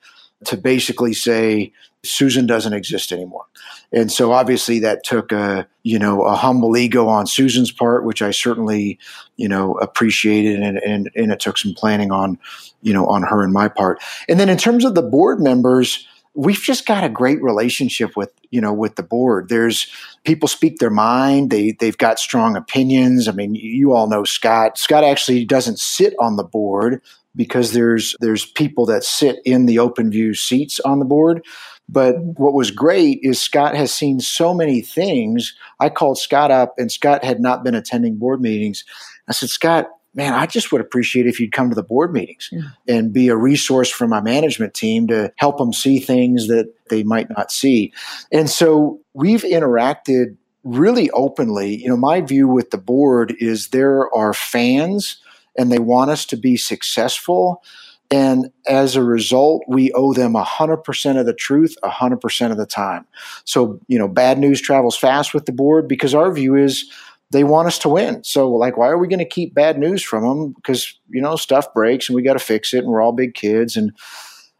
to 0.45 0.55
basically 0.55 1.13
say 1.13 1.71
Susan 2.03 2.45
doesn't 2.45 2.73
exist 2.73 3.11
anymore. 3.11 3.45
And 3.91 4.11
so 4.11 4.31
obviously 4.31 4.79
that 4.79 5.03
took 5.03 5.31
a, 5.31 5.67
you 5.83 5.97
know, 5.97 6.23
a 6.23 6.35
humble 6.35 6.75
ego 6.77 7.07
on 7.07 7.27
Susan's 7.27 7.71
part, 7.71 8.05
which 8.05 8.21
I 8.21 8.31
certainly, 8.31 8.99
you 9.37 9.47
know, 9.47 9.75
appreciated 9.75 10.59
and, 10.59 10.77
and, 10.79 11.09
and 11.15 11.31
it 11.31 11.39
took 11.39 11.57
some 11.57 11.73
planning 11.73 12.11
on, 12.11 12.37
you 12.81 12.93
know, 12.93 13.05
on 13.07 13.23
her 13.23 13.43
and 13.43 13.53
my 13.53 13.67
part. 13.67 14.01
And 14.27 14.39
then 14.39 14.49
in 14.49 14.57
terms 14.57 14.85
of 14.85 14.95
the 14.95 15.01
board 15.01 15.39
members, 15.39 16.07
we've 16.37 16.61
just 16.61 16.85
got 16.85 17.03
a 17.03 17.09
great 17.09 17.41
relationship 17.41 18.15
with 18.15 18.31
you 18.51 18.61
know 18.61 18.71
with 18.71 18.95
the 18.95 19.03
board. 19.03 19.49
There's 19.49 19.87
people 20.23 20.47
speak 20.47 20.77
their 20.77 20.91
mind. 20.91 21.49
They 21.49 21.71
they've 21.71 21.97
got 21.97 22.19
strong 22.19 22.55
opinions. 22.55 23.27
I 23.27 23.31
mean 23.31 23.55
you 23.55 23.93
all 23.93 24.07
know 24.07 24.23
scott. 24.23 24.77
Scott 24.77 25.03
actually 25.03 25.43
doesn't 25.43 25.79
sit 25.79 26.13
on 26.19 26.37
the 26.37 26.43
board 26.43 27.01
because 27.35 27.73
there's 27.73 28.15
there's 28.21 28.45
people 28.45 28.85
that 28.85 29.03
sit 29.03 29.39
in 29.43 29.65
the 29.65 29.77
OpenView 29.77 30.37
seats 30.37 30.79
on 30.81 30.99
the 30.99 31.05
board. 31.05 31.43
But 31.89 32.17
what 32.19 32.53
was 32.53 32.69
great 32.69 33.19
is 33.23 33.41
Scott 33.41 33.75
has 33.75 33.93
seen 33.93 34.19
so 34.19 34.53
many 34.53 34.81
things. 34.81 35.55
I 35.79 35.89
called 35.89 36.17
Scott 36.17 36.51
up, 36.51 36.73
and 36.77 36.91
Scott 36.91 37.23
had 37.23 37.39
not 37.39 37.63
been 37.63 37.75
attending 37.75 38.17
board 38.17 38.41
meetings. 38.41 38.83
I 39.29 39.31
said, 39.31 39.49
Scott, 39.49 39.87
man, 40.17 40.33
I 40.33 40.47
just 40.47 40.71
would 40.71 40.81
appreciate 40.81 41.27
if 41.27 41.39
you'd 41.39 41.51
come 41.51 41.69
to 41.69 41.75
the 41.75 41.83
board 41.83 42.11
meetings 42.11 42.49
yeah. 42.51 42.69
and 42.87 43.13
be 43.13 43.29
a 43.29 43.37
resource 43.37 43.89
for 43.89 44.07
my 44.07 44.19
management 44.19 44.73
team 44.73 45.07
to 45.07 45.31
help 45.37 45.59
them 45.59 45.71
see 45.71 45.99
things 45.99 46.47
that 46.47 46.73
they 46.89 47.03
might 47.03 47.29
not 47.29 47.51
see. 47.51 47.93
And 48.31 48.49
so 48.49 48.99
we've 49.13 49.43
interacted 49.43 50.35
really 50.63 51.11
openly. 51.11 51.77
You 51.77 51.89
know, 51.89 51.97
my 51.97 52.21
view 52.21 52.47
with 52.47 52.71
the 52.71 52.79
board 52.79 53.35
is 53.39 53.69
there 53.69 54.13
are 54.13 54.33
fans 54.33 55.21
and 55.55 55.71
they 55.71 55.79
want 55.79 56.09
us 56.09 56.25
to 56.25 56.35
be 56.35 56.57
successful. 56.57 57.63
And 58.09 58.51
as 58.65 58.95
a 58.95 59.03
result, 59.03 59.63
we 59.67 59.91
owe 59.91 60.13
them 60.13 60.33
100% 60.33 61.19
of 61.19 61.25
the 61.25 61.33
truth 61.33 61.75
100% 61.83 62.51
of 62.51 62.57
the 62.57 62.65
time. 62.65 63.05
So, 63.45 63.79
you 63.87 63.99
know, 63.99 64.07
bad 64.07 64.39
news 64.39 64.61
travels 64.61 64.97
fast 64.97 65.33
with 65.33 65.45
the 65.45 65.51
board 65.51 65.87
because 65.87 66.15
our 66.15 66.31
view 66.31 66.55
is 66.55 66.89
they 67.31 67.43
want 67.43 67.67
us 67.67 67.79
to 67.79 67.89
win. 67.89 68.23
So, 68.23 68.49
like, 68.51 68.77
why 68.77 68.87
are 68.87 68.97
we 68.97 69.07
going 69.07 69.19
to 69.19 69.25
keep 69.25 69.53
bad 69.53 69.77
news 69.77 70.01
from 70.01 70.23
them? 70.23 70.53
Because, 70.53 70.97
you 71.09 71.21
know, 71.21 71.35
stuff 71.35 71.73
breaks 71.73 72.07
and 72.07 72.15
we 72.15 72.21
got 72.21 72.33
to 72.33 72.39
fix 72.39 72.73
it 72.73 72.79
and 72.79 72.87
we're 72.87 73.01
all 73.01 73.11
big 73.11 73.33
kids. 73.33 73.75
And 73.75 73.91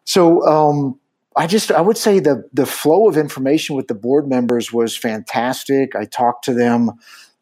so, 0.03 0.45
um, 0.45 0.99
I 1.35 1.47
just, 1.47 1.71
I 1.71 1.81
would 1.81 1.97
say 1.97 2.19
the, 2.19 2.49
the 2.51 2.65
flow 2.65 3.07
of 3.07 3.15
information 3.15 3.75
with 3.75 3.87
the 3.87 3.93
board 3.93 4.27
members 4.27 4.73
was 4.73 4.97
fantastic. 4.97 5.95
I 5.95 6.05
talked 6.05 6.43
to 6.45 6.53
them. 6.53 6.91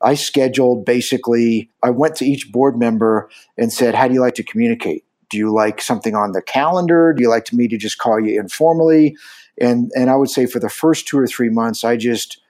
I 0.01 0.15
scheduled 0.15 0.85
basically, 0.85 1.69
I 1.81 1.89
went 1.89 2.15
to 2.17 2.25
each 2.25 2.51
board 2.51 2.77
member 2.77 3.29
and 3.57 3.71
said, 3.71 3.95
How 3.95 4.07
do 4.07 4.13
you 4.13 4.19
like 4.19 4.35
to 4.35 4.43
communicate? 4.43 5.05
Do 5.29 5.37
you 5.37 5.51
like 5.51 5.81
something 5.81 6.13
on 6.13 6.33
the 6.33 6.41
calendar? 6.41 7.13
Do 7.13 7.23
you 7.23 7.29
like 7.29 7.51
me 7.53 7.67
to 7.69 7.77
just 7.77 7.97
call 7.97 8.19
you 8.19 8.39
informally? 8.39 9.17
And, 9.59 9.89
and 9.95 10.09
I 10.09 10.15
would 10.15 10.29
say 10.29 10.45
for 10.45 10.59
the 10.59 10.69
first 10.69 11.07
two 11.07 11.17
or 11.17 11.25
three 11.25 11.49
months, 11.49 11.83
I 11.83 11.95
just, 11.95 12.41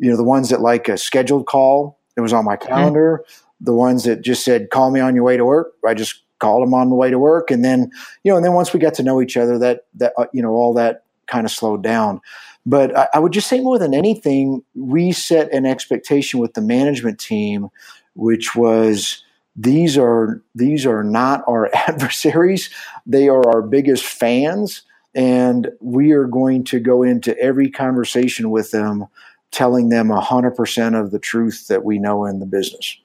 you 0.00 0.10
know, 0.10 0.16
the 0.16 0.24
ones 0.24 0.48
that 0.48 0.62
like 0.62 0.88
a 0.88 0.96
scheduled 0.96 1.46
call, 1.46 2.00
it 2.16 2.20
was 2.20 2.32
on 2.32 2.44
my 2.44 2.56
calendar. 2.56 3.22
Mm-hmm. 3.22 3.64
The 3.64 3.74
ones 3.74 4.04
that 4.04 4.22
just 4.22 4.44
said, 4.44 4.70
call 4.70 4.90
me 4.90 5.00
on 5.00 5.14
your 5.14 5.24
way 5.24 5.36
to 5.36 5.44
work, 5.44 5.74
I 5.86 5.94
just 5.94 6.22
called 6.38 6.62
them 6.62 6.74
on 6.74 6.90
the 6.90 6.96
way 6.96 7.10
to 7.10 7.18
work. 7.18 7.50
And 7.50 7.64
then, 7.64 7.90
you 8.22 8.30
know, 8.30 8.36
and 8.36 8.44
then 8.44 8.52
once 8.52 8.72
we 8.72 8.80
got 8.80 8.94
to 8.94 9.02
know 9.02 9.22
each 9.22 9.36
other, 9.36 9.58
that, 9.58 9.86
that, 9.94 10.12
uh, 10.18 10.26
you 10.32 10.42
know, 10.42 10.50
all 10.50 10.74
that 10.74 11.04
kind 11.26 11.46
of 11.46 11.50
slowed 11.50 11.82
down. 11.82 12.20
But 12.66 12.96
I, 12.96 13.08
I 13.14 13.18
would 13.18 13.32
just 13.32 13.48
say 13.48 13.60
more 13.60 13.78
than 13.78 13.94
anything, 13.94 14.62
we 14.74 15.12
set 15.12 15.52
an 15.52 15.64
expectation 15.64 16.40
with 16.40 16.54
the 16.54 16.60
management 16.60 17.18
team, 17.18 17.68
which 18.14 18.54
was, 18.54 19.22
these 19.56 19.96
are 19.96 20.42
these 20.54 20.84
are 20.84 21.04
not 21.04 21.44
our 21.46 21.70
adversaries 21.74 22.70
they 23.06 23.28
are 23.28 23.48
our 23.54 23.62
biggest 23.62 24.04
fans 24.04 24.82
and 25.14 25.70
we 25.80 26.10
are 26.10 26.26
going 26.26 26.64
to 26.64 26.80
go 26.80 27.02
into 27.02 27.38
every 27.38 27.70
conversation 27.70 28.50
with 28.50 28.72
them 28.72 29.06
telling 29.54 29.88
them 29.88 30.08
100% 30.08 31.00
of 31.00 31.12
the 31.12 31.18
truth 31.18 31.68
that 31.68 31.84
we 31.84 31.98
know 31.98 32.24
in 32.24 32.40
the 32.40 32.46
business. 32.46 32.98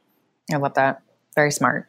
I 0.52 0.58
love 0.58 0.74
that. 0.74 1.02
Very 1.36 1.52
smart. 1.52 1.88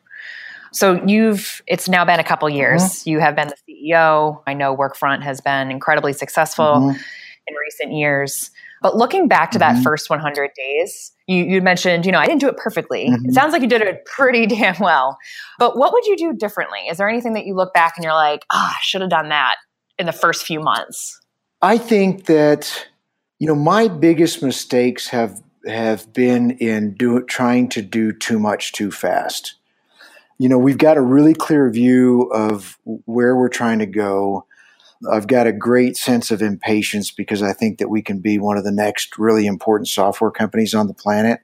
So 0.73 1.03
you've 1.05 1.63
it's 1.67 1.89
now 1.89 2.05
been 2.05 2.21
a 2.21 2.25
couple 2.25 2.49
years. 2.49 2.83
Mm-hmm. 2.83 3.11
You 3.11 3.21
have 3.21 3.35
been 3.35 3.49
the 3.49 3.91
CEO. 3.91 4.43
I 4.47 4.55
know 4.55 4.77
Workfront 4.77 5.23
has 5.23 5.41
been 5.41 5.71
incredibly 5.71 6.13
successful 6.13 6.65
mm-hmm. 6.65 6.91
in 6.91 7.55
recent 7.55 7.93
years. 7.93 8.51
But 8.83 8.97
looking 8.97 9.29
back 9.29 9.51
to 9.53 9.59
mm-hmm. 9.59 9.77
that 9.77 9.83
first 9.83 10.11
100 10.11 10.51
days, 10.55 11.13
you, 11.27 11.45
you, 11.45 11.63
mentioned, 11.63 12.07
you 12.07 12.13
know, 12.13 12.19
I 12.19 12.27
didn't 12.27 12.41
do 12.41 12.49
it 12.49 12.57
perfectly. 12.57 13.07
It 13.07 13.11
mm-hmm. 13.11 13.33
sounds 13.33 13.53
like 13.53 13.63
you 13.63 13.69
did 13.69 13.83
it 13.83 14.05
pretty 14.05 14.47
damn 14.47 14.79
well. 14.79 15.19
But 15.59 15.77
what 15.77 15.93
would 15.93 16.05
you 16.05 16.17
do 16.17 16.35
differently? 16.35 16.81
Is 16.91 16.99
there 16.99 17.09
anything 17.09 17.33
that 17.33 17.47
you 17.47 17.55
look 17.55 17.73
back 17.73 17.95
and 17.97 18.05
you're 18.05 18.15
like, 18.15 18.45
ah, 18.53 18.71
oh, 18.71 18.75
I 18.77 18.81
should 18.83 19.01
have 19.01 19.11
done 19.11 19.31
that 19.31 19.57
in 19.99 20.07
the 20.07 20.13
first 20.13 20.45
few 20.45 20.61
months? 20.61 21.19
I 21.63 21.79
think 21.79 22.27
that 22.27 22.87
you 23.41 23.47
know, 23.47 23.55
my 23.55 23.89
biggest 23.89 24.43
mistakes 24.43 25.09
have 25.09 25.43
have 25.67 26.13
been 26.13 26.53
in 26.53 26.95
do, 26.95 27.23
trying 27.25 27.69
to 27.71 27.83
do 27.83 28.13
too 28.13 28.39
much 28.39 28.73
too 28.73 28.91
fast. 28.91 29.57
You 30.39 30.49
know, 30.49 30.59
we've 30.59 30.79
got 30.79 30.97
a 30.97 31.03
really 31.03 31.35
clear 31.35 31.69
view 31.71 32.31
of 32.33 32.79
where 32.85 33.37
we're 33.37 33.49
trying 33.49 33.79
to 33.81 33.87
go. 33.87 34.47
I've 35.11 35.27
got 35.27 35.47
a 35.47 35.53
great 35.53 35.97
sense 35.97 36.31
of 36.31 36.41
impatience 36.41 37.11
because 37.11 37.43
I 37.43 37.53
think 37.53 37.79
that 37.79 37.89
we 37.89 38.01
can 38.03 38.21
be 38.21 38.39
one 38.39 38.57
of 38.57 38.65
the 38.65 38.73
next 38.73 39.19
really 39.19 39.47
important 39.47 39.89
software 39.89 40.31
companies 40.31 40.75
on 40.75 40.87
the 40.87 40.95
planet. 40.95 41.41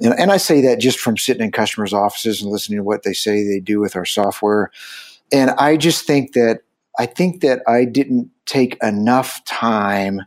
And, 0.00 0.14
and 0.14 0.30
I 0.30 0.36
say 0.36 0.60
that 0.62 0.80
just 0.80 0.98
from 1.00 1.16
sitting 1.16 1.42
in 1.42 1.52
customers' 1.52 1.92
offices 1.92 2.42
and 2.42 2.50
listening 2.50 2.78
to 2.78 2.84
what 2.84 3.02
they 3.04 3.12
say 3.12 3.44
they 3.44 3.60
do 3.60 3.80
with 3.80 3.96
our 3.96 4.04
software. 4.04 4.70
And 5.32 5.50
I 5.50 5.76
just 5.76 6.04
think 6.04 6.32
that 6.32 6.60
I 6.98 7.06
think 7.06 7.42
that 7.42 7.62
I 7.68 7.84
didn't 7.84 8.30
take 8.46 8.76
enough 8.82 9.44
time 9.44 10.22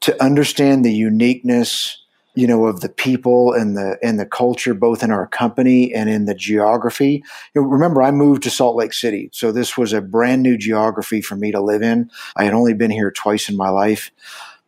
to 0.00 0.22
understand 0.22 0.84
the 0.84 0.92
uniqueness 0.92 2.02
you 2.36 2.46
know 2.46 2.66
of 2.66 2.80
the 2.80 2.88
people 2.88 3.52
and 3.52 3.76
the 3.76 3.98
and 4.02 4.20
the 4.20 4.26
culture 4.26 4.74
both 4.74 5.02
in 5.02 5.10
our 5.10 5.26
company 5.26 5.92
and 5.92 6.08
in 6.08 6.26
the 6.26 6.34
geography. 6.34 7.24
You 7.54 7.62
know, 7.62 7.66
remember 7.66 8.02
i 8.02 8.12
moved 8.12 8.44
to 8.44 8.50
salt 8.50 8.76
lake 8.76 8.92
city 8.92 9.30
so 9.32 9.50
this 9.50 9.76
was 9.76 9.92
a 9.92 10.00
brand 10.00 10.42
new 10.42 10.56
geography 10.56 11.20
for 11.20 11.34
me 11.34 11.50
to 11.50 11.60
live 11.60 11.82
in. 11.82 12.10
I 12.36 12.44
had 12.44 12.54
only 12.54 12.74
been 12.74 12.90
here 12.90 13.10
twice 13.10 13.48
in 13.48 13.56
my 13.56 13.70
life 13.70 14.12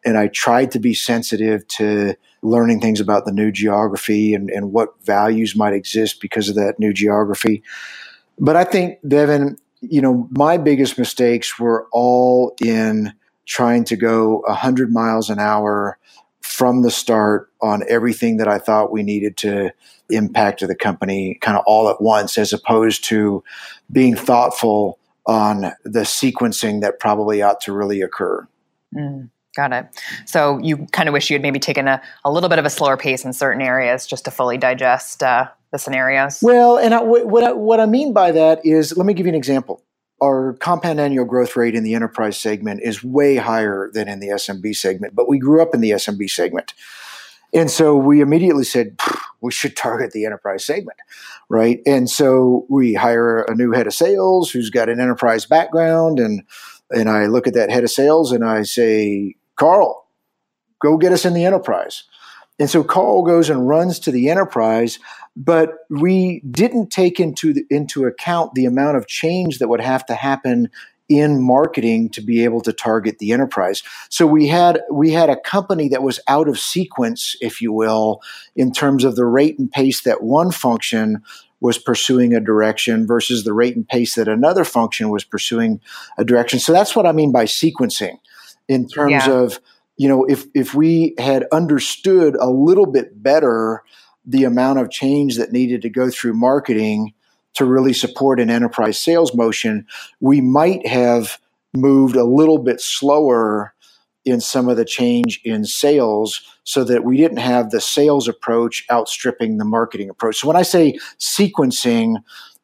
and 0.05 0.17
i 0.17 0.29
tried 0.29 0.73
to 0.73 0.81
be 0.81 0.95
sensitive 0.95 1.69
to 1.69 2.15
learning 2.43 2.81
things 2.81 3.01
about 3.01 3.25
the 3.25 3.33
new 3.33 3.53
geography 3.53 4.33
and, 4.33 4.49
and 4.51 4.73
what 4.73 4.95
values 5.05 5.57
might 5.57 5.75
exist 5.75 6.21
because 6.21 6.49
of 6.49 6.55
that 6.55 6.79
new 6.79 6.93
geography. 6.93 7.63
But 8.39 8.57
i 8.57 8.65
think 8.65 8.99
devin 9.07 9.59
you 9.81 10.01
know 10.01 10.27
my 10.31 10.57
biggest 10.57 10.99
mistakes 10.99 11.59
were 11.59 11.87
all 11.93 12.57
in 12.63 13.13
trying 13.49 13.83
to 13.83 13.97
go 13.97 14.43
100 14.47 14.93
miles 14.93 15.31
an 15.31 15.41
hour 15.41 15.99
from 16.43 16.83
the 16.83 16.91
start 16.91 17.51
on 17.61 17.83
everything 17.89 18.37
that 18.37 18.47
I 18.47 18.59
thought 18.59 18.93
we 18.93 19.03
needed 19.03 19.37
to 19.39 19.73
impact 20.11 20.67
the 20.67 20.75
company 20.75 21.39
kind 21.41 21.57
of 21.57 21.65
all 21.67 21.89
at 21.89 22.01
once, 22.01 22.39
as 22.39 22.53
opposed 22.53 23.05
to 23.05 23.43
being 23.91 24.15
thoughtful 24.15 24.99
on 25.27 25.73
the 25.85 26.01
sequencing 26.01 26.81
that 26.83 27.01
probably 27.01 27.43
ought 27.43 27.61
to 27.63 27.73
really 27.73 28.01
occur. 28.01 28.47
Mm, 28.95 29.29
got 29.57 29.73
it. 29.73 29.87
So 30.27 30.59
you 30.63 30.87
kind 30.93 31.09
of 31.09 31.13
wish 31.13 31.29
you 31.29 31.35
had 31.35 31.43
maybe 31.43 31.59
taken 31.59 31.89
a, 31.89 32.01
a 32.25 32.31
little 32.31 32.49
bit 32.49 32.59
of 32.59 32.65
a 32.65 32.71
slower 32.71 32.97
pace 32.97 33.25
in 33.25 33.33
certain 33.33 33.61
areas 33.61 34.07
just 34.07 34.25
to 34.25 34.31
fully 34.31 34.57
digest 34.57 35.23
uh, 35.23 35.49
the 35.73 35.79
scenarios. 35.79 36.39
Well, 36.43 36.79
and 36.79 36.95
I, 36.95 37.03
what, 37.03 37.45
I, 37.45 37.53
what 37.53 37.81
I 37.81 37.87
mean 37.87 38.13
by 38.13 38.33
that 38.33 38.65
is, 38.65 38.97
let 38.97 39.07
me 39.07 39.13
give 39.13 39.27
you 39.27 39.33
an 39.33 39.37
example 39.37 39.83
our 40.21 40.55
compound 40.55 41.01
annual 41.01 41.25
growth 41.25 41.57
rate 41.57 41.75
in 41.75 41.85
the 41.85 41.95
enterprise 41.95 42.37
segment 42.37 42.81
is 42.83 43.05
way 43.05 43.37
higher 43.37 43.91
than 43.93 44.09
in 44.09 44.21
the 44.21 44.29
SMB 44.29 44.75
segment, 44.75 45.15
but 45.15 45.29
we 45.29 45.39
grew 45.39 45.63
up 45.63 45.75
in 45.75 45.81
the 45.81 45.93
SMB 45.93 46.29
segment. 46.31 46.75
And 47.55 47.71
so 47.71 47.97
we 47.97 48.21
immediately 48.21 48.65
said, 48.65 48.99
we 49.41 49.53
should 49.53 49.77
target 49.77 50.11
the 50.11 50.27
enterprise 50.27 50.65
segment, 50.65 50.99
right? 51.49 51.81
And 51.87 52.11
so 52.11 52.67
we 52.69 52.95
hire 52.95 53.43
a 53.43 53.55
new 53.55 53.73
head 53.73 53.87
of 53.87 53.95
sales 53.95 54.51
who's 54.51 54.71
got 54.71 54.89
an 54.89 55.01
enterprise 55.01 55.47
background. 55.47 56.19
And, 56.19 56.43
and 56.91 57.09
I 57.09 57.27
look 57.27 57.47
at 57.47 57.55
that 57.55 57.71
head 57.71 57.85
of 57.85 57.91
sales 57.91 58.33
and 58.33 58.45
I 58.45 58.63
say, 58.63 59.37
Carl, 59.57 60.07
go 60.81 60.99
get 60.99 61.13
us 61.13 61.25
in 61.25 61.35
the 61.35 61.45
enterprise. 61.45 62.05
And 62.59 62.69
so 62.69 62.83
Carl 62.83 63.23
goes 63.23 63.51
and 63.51 63.69
runs 63.69 63.99
to 64.01 64.11
the 64.11 64.29
enterprise, 64.31 64.99
but 65.37 65.75
we 65.91 66.43
didn't 66.51 66.91
take 66.91 67.21
into 67.21 67.53
the, 67.53 67.65
into 67.71 68.05
account 68.05 68.55
the 68.55 68.67
amount 68.67 68.97
of 68.97 69.07
change 69.07 69.59
that 69.59 69.69
would 69.69 69.81
have 69.81 70.05
to 70.07 70.15
happen 70.15 70.69
in 71.09 71.43
marketing 71.43 72.11
to 72.11 72.21
be 72.21 72.45
able 72.45 72.61
to 72.61 72.73
target 72.73 73.19
the 73.19 73.33
enterprise. 73.33 73.83
So 74.11 74.27
we 74.27 74.49
had 74.49 74.83
we 74.93 75.11
had 75.13 75.31
a 75.31 75.41
company 75.41 75.89
that 75.89 76.03
was 76.03 76.21
out 76.29 76.49
of 76.49 76.59
sequence, 76.59 77.35
if 77.41 77.63
you 77.63 77.73
will, 77.73 78.21
in 78.57 78.73
terms 78.73 79.05
of 79.05 79.17
the 79.17 79.25
rate 79.25 79.59
and 79.59 79.71
pace 79.71 80.03
that 80.03 80.23
one 80.23 80.51
function 80.51 81.23
was 81.61 81.79
pursuing 81.79 82.35
a 82.35 82.41
direction 82.41 83.07
versus 83.07 83.45
the 83.45 83.53
rate 83.53 83.75
and 83.75 83.89
pace 83.89 84.15
that 84.15 84.29
another 84.29 84.65
function 84.65 85.09
was 85.09 85.25
pursuing 85.25 85.81
a 86.19 86.25
direction. 86.25 86.59
So 86.59 86.73
that's 86.73 86.95
what 86.95 87.07
I 87.07 87.13
mean 87.13 87.33
by 87.33 87.47
sequencing 87.47 88.19
in 88.69 88.87
terms 88.87 89.27
yeah. 89.27 89.31
of 89.31 89.61
you 89.99 90.09
know, 90.09 90.25
if 90.25 90.47
if 90.55 90.75
we 90.75 91.15
had 91.19 91.45
understood 91.53 92.37
a 92.37 92.49
little 92.49 92.87
bit 92.87 93.23
better 93.23 93.83
the 94.25 94.45
amount 94.45 94.79
of 94.79 94.91
change 94.91 95.37
that 95.37 95.53
needed 95.53 95.83
to 95.83 95.91
go 95.91 96.11
through 96.11 96.35
marketing 96.35 97.13
to 97.55 97.65
really 97.65 97.93
support 97.93 98.39
an 98.41 98.51
enterprise 98.51 99.01
sales 99.01 99.35
motion, 99.35 99.87
we 100.21 100.41
might 100.41 100.87
have 100.87 101.39
moved 101.75 102.15
a 102.15 102.25
little 102.25 102.59
bit 102.59 102.81
slower 102.81 103.75
in 104.25 104.41
some 104.41 104.69
of 104.69 104.77
the 104.77 104.85
change 104.85 105.41
in 105.45 105.65
sales 105.65 106.43
so 106.63 106.85
that 106.85 107.05
we 107.05 107.17
didn't 107.17 107.39
have 107.39 107.71
the 107.71 107.81
sales 107.81 108.29
approach 108.29 108.85
outstripping 108.91 109.57
the 109.57 109.65
marketing 109.65 110.11
approach. 110.11 110.37
So 110.37 110.47
when 110.47 110.57
I 110.57 110.63
say 110.63 110.99
sequencing, 111.19 112.17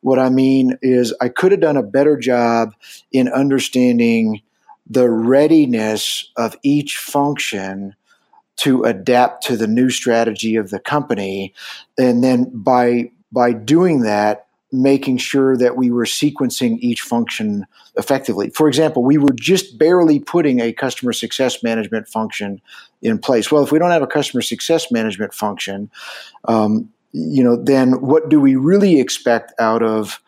what 0.03 0.19
I 0.19 0.29
mean 0.29 0.77
is 0.83 1.15
I 1.21 1.31
could 1.31 1.51
have 1.53 1.63
done 1.63 1.79
a 1.79 1.83
better 1.83 2.19
job 2.19 2.75
in 3.11 3.29
understanding 3.29 4.43
the 4.87 5.09
readiness 5.09 6.31
of 6.37 6.57
each 6.63 6.99
function 6.99 7.95
to 8.57 8.85
adapt 8.85 9.45
to 9.45 9.57
the 9.57 9.67
new 9.67 9.91
strategy 9.91 10.57
of 10.57 10.71
the 10.71 10.79
company 10.79 11.53
and 11.99 12.23
then 12.23 12.51
by 12.53 13.11
by 13.33 13.53
doing 13.53 14.03
that 14.03 14.47
making 14.75 15.17
sure 15.17 15.57
that 15.57 15.77
we 15.77 15.91
were 15.91 16.05
sequencing 16.05 16.79
each 16.81 17.01
function 17.01 17.65
effectively. 17.97 18.51
For 18.51 18.67
example, 18.69 19.05
we 19.05 19.19
were 19.19 19.33
just 19.33 19.79
barely 19.79 20.19
putting 20.19 20.61
a 20.61 20.73
customer 20.73 21.13
success 21.13 21.63
management 21.63 22.09
function 22.09 22.61
in 23.01 23.19
place. 23.19 23.53
Well, 23.53 23.63
if 23.63 23.71
we 23.71 23.79
don't 23.79 23.91
have 23.91 24.03
a 24.03 24.07
customer 24.07 24.43
success 24.43 24.91
management 24.91 25.33
function, 25.33 25.91
um, 26.47 26.91
you 27.13 27.45
know, 27.45 27.57
then 27.57 28.01
what 28.01 28.29
do 28.29 28.41
we 28.41 28.57
really 28.57 28.99
expect 28.99 29.53
out 29.61 29.83
of 29.83 30.21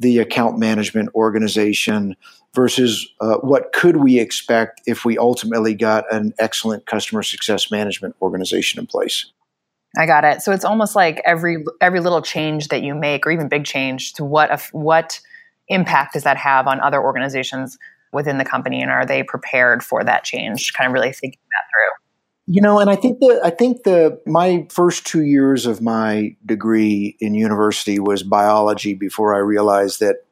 the 0.00 0.18
account 0.18 0.58
management 0.58 1.10
organization 1.14 2.16
versus 2.54 3.06
uh, 3.20 3.36
what 3.36 3.72
could 3.72 3.96
we 3.96 4.18
expect 4.18 4.80
if 4.86 5.04
we 5.04 5.18
ultimately 5.18 5.74
got 5.74 6.04
an 6.12 6.32
excellent 6.38 6.86
customer 6.86 7.22
success 7.22 7.70
management 7.70 8.14
organization 8.22 8.80
in 8.80 8.86
place? 8.86 9.26
I 9.96 10.06
got 10.06 10.24
it. 10.24 10.42
So 10.42 10.52
it's 10.52 10.64
almost 10.64 10.94
like 10.94 11.20
every 11.24 11.64
every 11.80 12.00
little 12.00 12.22
change 12.22 12.68
that 12.68 12.82
you 12.82 12.94
make, 12.94 13.26
or 13.26 13.30
even 13.30 13.48
big 13.48 13.64
change, 13.64 14.12
to 14.14 14.24
what 14.24 14.60
what 14.72 15.20
impact 15.68 16.14
does 16.14 16.24
that 16.24 16.36
have 16.36 16.66
on 16.66 16.80
other 16.80 17.02
organizations 17.02 17.78
within 18.12 18.38
the 18.38 18.44
company, 18.44 18.82
and 18.82 18.90
are 18.90 19.06
they 19.06 19.22
prepared 19.22 19.82
for 19.82 20.04
that 20.04 20.24
change? 20.24 20.72
Kind 20.74 20.88
of 20.88 20.94
really 20.94 21.12
thinking 21.12 21.40
that 21.50 21.64
through. 21.72 21.97
You 22.50 22.62
know, 22.62 22.78
and 22.78 22.88
I 22.88 22.96
think 22.96 23.20
the 23.20 23.40
I 23.44 23.50
think 23.50 23.82
the 23.82 24.18
my 24.24 24.66
first 24.70 25.06
two 25.06 25.22
years 25.22 25.66
of 25.66 25.82
my 25.82 26.34
degree 26.46 27.14
in 27.20 27.34
university 27.34 27.98
was 27.98 28.22
biology 28.22 28.94
before 28.94 29.34
I 29.34 29.38
realized 29.38 30.00
that 30.00 30.24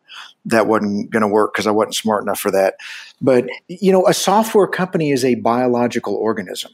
that 0.47 0.67
wasn't 0.67 1.11
going 1.11 1.21
to 1.21 1.29
work 1.29 1.53
because 1.53 1.67
I 1.67 1.73
wasn't 1.73 1.95
smart 1.95 2.23
enough 2.23 2.41
for 2.41 2.51
that. 2.53 2.77
But 3.21 3.49
you 3.69 3.93
know, 3.93 4.07
a 4.07 4.15
software 4.15 4.67
company 4.67 5.11
is 5.11 5.27
a 5.27 5.35
biological 5.35 6.15
organism. 6.15 6.73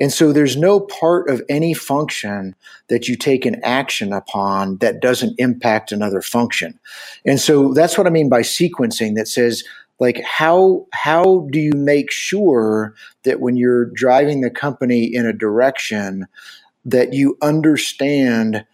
And 0.00 0.12
so 0.12 0.32
there's 0.32 0.56
no 0.56 0.78
part 0.78 1.28
of 1.28 1.42
any 1.48 1.74
function 1.74 2.54
that 2.86 3.08
you 3.08 3.16
take 3.16 3.44
an 3.44 3.60
action 3.64 4.12
upon 4.12 4.76
that 4.76 5.00
doesn't 5.00 5.34
impact 5.40 5.90
another 5.90 6.22
function. 6.22 6.78
And 7.24 7.40
so 7.40 7.74
that's 7.74 7.98
what 7.98 8.06
I 8.06 8.10
mean 8.10 8.28
by 8.28 8.42
sequencing 8.42 9.16
that 9.16 9.26
says 9.26 9.64
like 10.00 10.22
how 10.22 10.86
how 10.92 11.48
do 11.50 11.58
you 11.58 11.72
make 11.74 12.10
sure 12.10 12.94
that 13.24 13.40
when 13.40 13.56
you're 13.56 13.86
driving 13.86 14.40
the 14.40 14.50
company 14.50 15.04
in 15.04 15.26
a 15.26 15.32
direction 15.32 16.26
that 16.84 17.12
you 17.12 17.36
understand 17.42 18.64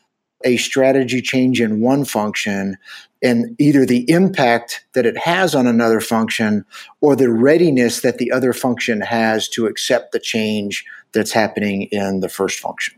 a 0.45 0.57
strategy 0.59 1.23
change 1.23 1.61
in 1.61 1.81
one 1.81 2.05
function 2.05 2.77
and 3.23 3.57
either 3.59 3.87
the 3.87 4.09
impact 4.11 4.85
that 4.93 5.07
it 5.07 5.17
has 5.17 5.55
on 5.55 5.67
another 5.67 6.01
function 6.01 6.65
or 7.01 7.17
the 7.17 7.33
readiness 7.33 8.03
that 8.03 8.19
the 8.19 8.31
other 8.31 8.53
function 8.53 9.01
has 9.01 9.49
to 9.49 9.67
accept 9.67 10.13
the 10.13 10.21
change 10.21 10.85
that's 11.13 11.33
happening 11.33 11.85
in 11.85 12.21
the 12.21 12.29
first 12.29 12.61
function. 12.61 12.95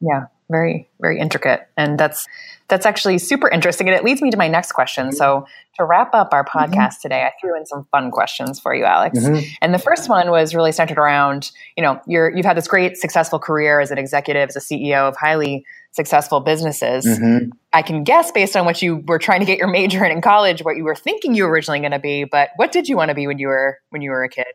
Yeah, 0.00 0.26
very 0.50 0.88
very 1.00 1.18
intricate 1.18 1.66
and 1.76 1.98
that's 1.98 2.26
that's 2.72 2.86
actually 2.86 3.18
super 3.18 3.50
interesting 3.50 3.86
and 3.86 3.94
it 3.94 4.02
leads 4.02 4.22
me 4.22 4.30
to 4.30 4.38
my 4.38 4.48
next 4.48 4.72
question. 4.72 5.08
Mm-hmm. 5.08 5.16
So 5.16 5.46
to 5.76 5.84
wrap 5.84 6.14
up 6.14 6.32
our 6.32 6.42
mm-hmm. 6.42 6.58
podcast 6.58 6.72
mm-hmm. 6.72 7.02
today, 7.02 7.22
I 7.22 7.32
threw 7.38 7.54
in 7.54 7.66
some 7.66 7.86
fun 7.92 8.10
questions 8.10 8.58
for 8.58 8.74
you, 8.74 8.84
Alex. 8.84 9.18
Mm-hmm. 9.18 9.46
And 9.60 9.74
the 9.74 9.78
first 9.78 10.08
one 10.08 10.30
was 10.30 10.54
really 10.54 10.72
centered 10.72 10.96
around, 10.96 11.50
you 11.76 11.82
know, 11.82 12.00
you're 12.06 12.34
you've 12.34 12.46
had 12.46 12.56
this 12.56 12.66
great 12.66 12.96
successful 12.96 13.38
career 13.38 13.78
as 13.78 13.90
an 13.90 13.98
executive, 13.98 14.48
as 14.48 14.56
a 14.56 14.60
CEO 14.60 15.06
of 15.06 15.16
highly 15.16 15.66
successful 15.90 16.40
businesses. 16.40 17.04
Mm-hmm. 17.04 17.50
I 17.74 17.82
can 17.82 18.04
guess 18.04 18.32
based 18.32 18.56
on 18.56 18.64
what 18.64 18.80
you 18.80 19.04
were 19.06 19.18
trying 19.18 19.40
to 19.40 19.46
get 19.46 19.58
your 19.58 19.68
major 19.80 20.02
in 20.02 20.10
in 20.10 20.22
college, 20.22 20.64
what 20.64 20.78
you 20.78 20.84
were 20.84 20.94
thinking 20.94 21.34
you 21.34 21.44
were 21.44 21.50
originally 21.50 21.80
going 21.80 21.92
to 21.92 21.98
be, 21.98 22.24
but 22.24 22.50
what 22.56 22.72
did 22.72 22.88
you 22.88 22.96
want 22.96 23.10
to 23.10 23.14
be 23.14 23.26
when 23.26 23.38
you 23.38 23.48
were 23.48 23.78
when 23.90 24.00
you 24.00 24.10
were 24.10 24.24
a 24.24 24.30
kid? 24.30 24.46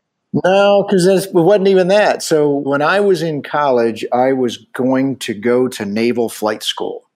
No, 0.44 0.84
because 0.86 1.06
it 1.06 1.32
wasn't 1.32 1.68
even 1.68 1.86
that. 1.88 2.24
So 2.24 2.50
when 2.50 2.82
I 2.82 2.98
was 2.98 3.22
in 3.22 3.42
college, 3.42 4.04
I 4.12 4.32
was 4.32 4.58
going 4.74 5.16
to 5.20 5.34
go 5.34 5.68
to 5.68 5.86
naval 5.86 6.28
flight 6.28 6.64
school. 6.64 7.07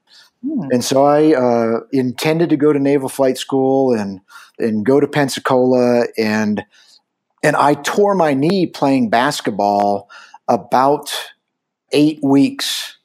Hmm. 0.44 0.68
And 0.70 0.85
so 0.85 1.05
I 1.05 1.35
uh, 1.35 1.81
intended 1.92 2.50
to 2.50 2.57
go 2.57 2.72
to 2.72 2.78
naval 2.78 3.09
flight 3.09 3.38
school 3.38 3.92
and 3.92 4.20
and 4.59 4.85
go 4.85 5.00
to 5.00 5.09
Pensacola 5.09 6.07
and 6.18 6.64
and 7.42 7.57
I 7.57 7.74
tore 7.74 8.14
my 8.14 8.35
knee 8.35 8.66
playing 8.66 9.11
basketball 9.11 10.09
about 10.48 11.12
eight 11.92 12.20
weeks, 12.22 12.96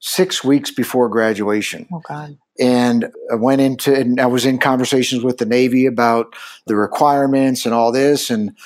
six 0.00 0.44
weeks 0.44 0.70
before 0.70 1.08
graduation. 1.08 1.86
Oh 1.92 2.02
God. 2.06 2.38
And 2.58 3.12
I 3.30 3.34
went 3.34 3.60
into 3.60 3.94
and 3.94 4.20
I 4.20 4.26
was 4.26 4.46
in 4.46 4.58
conversations 4.58 5.22
with 5.22 5.38
the 5.38 5.46
Navy 5.46 5.86
about 5.86 6.34
the 6.66 6.76
requirements 6.76 7.66
and 7.66 7.74
all 7.74 7.92
this 7.92 8.30
and 8.30 8.56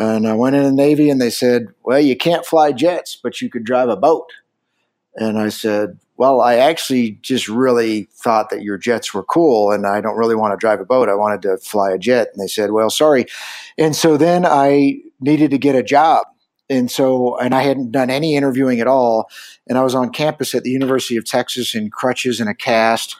and 0.00 0.28
I 0.28 0.34
went 0.34 0.54
in 0.54 0.62
the 0.62 0.72
Navy 0.72 1.10
and 1.10 1.20
they 1.20 1.30
said, 1.30 1.68
Well, 1.82 2.00
you 2.00 2.16
can't 2.16 2.46
fly 2.46 2.70
jets, 2.72 3.18
but 3.20 3.40
you 3.40 3.50
could 3.50 3.64
drive 3.64 3.88
a 3.88 3.96
boat. 3.96 4.28
And 5.16 5.38
I 5.38 5.48
said, 5.48 5.98
Well, 6.18 6.40
I 6.40 6.56
actually 6.56 7.12
just 7.22 7.48
really 7.48 8.08
thought 8.12 8.50
that 8.50 8.62
your 8.62 8.76
jets 8.76 9.14
were 9.14 9.22
cool 9.22 9.70
and 9.70 9.86
I 9.86 10.00
don't 10.00 10.16
really 10.16 10.34
want 10.34 10.52
to 10.52 10.56
drive 10.56 10.80
a 10.80 10.84
boat. 10.84 11.08
I 11.08 11.14
wanted 11.14 11.42
to 11.42 11.58
fly 11.58 11.92
a 11.92 11.98
jet. 11.98 12.28
And 12.32 12.42
they 12.42 12.48
said, 12.48 12.72
Well, 12.72 12.90
sorry. 12.90 13.26
And 13.78 13.96
so 13.96 14.16
then 14.16 14.44
I 14.44 15.00
needed 15.20 15.52
to 15.52 15.58
get 15.58 15.76
a 15.76 15.82
job. 15.82 16.26
And 16.68 16.90
so, 16.90 17.38
and 17.38 17.54
I 17.54 17.62
hadn't 17.62 17.92
done 17.92 18.10
any 18.10 18.36
interviewing 18.36 18.80
at 18.80 18.86
all. 18.86 19.30
And 19.68 19.78
I 19.78 19.82
was 19.82 19.94
on 19.94 20.10
campus 20.10 20.54
at 20.54 20.64
the 20.64 20.70
University 20.70 21.16
of 21.16 21.24
Texas 21.24 21.74
in 21.74 21.88
crutches 21.88 22.40
and 22.40 22.50
a 22.50 22.54
cast 22.54 23.16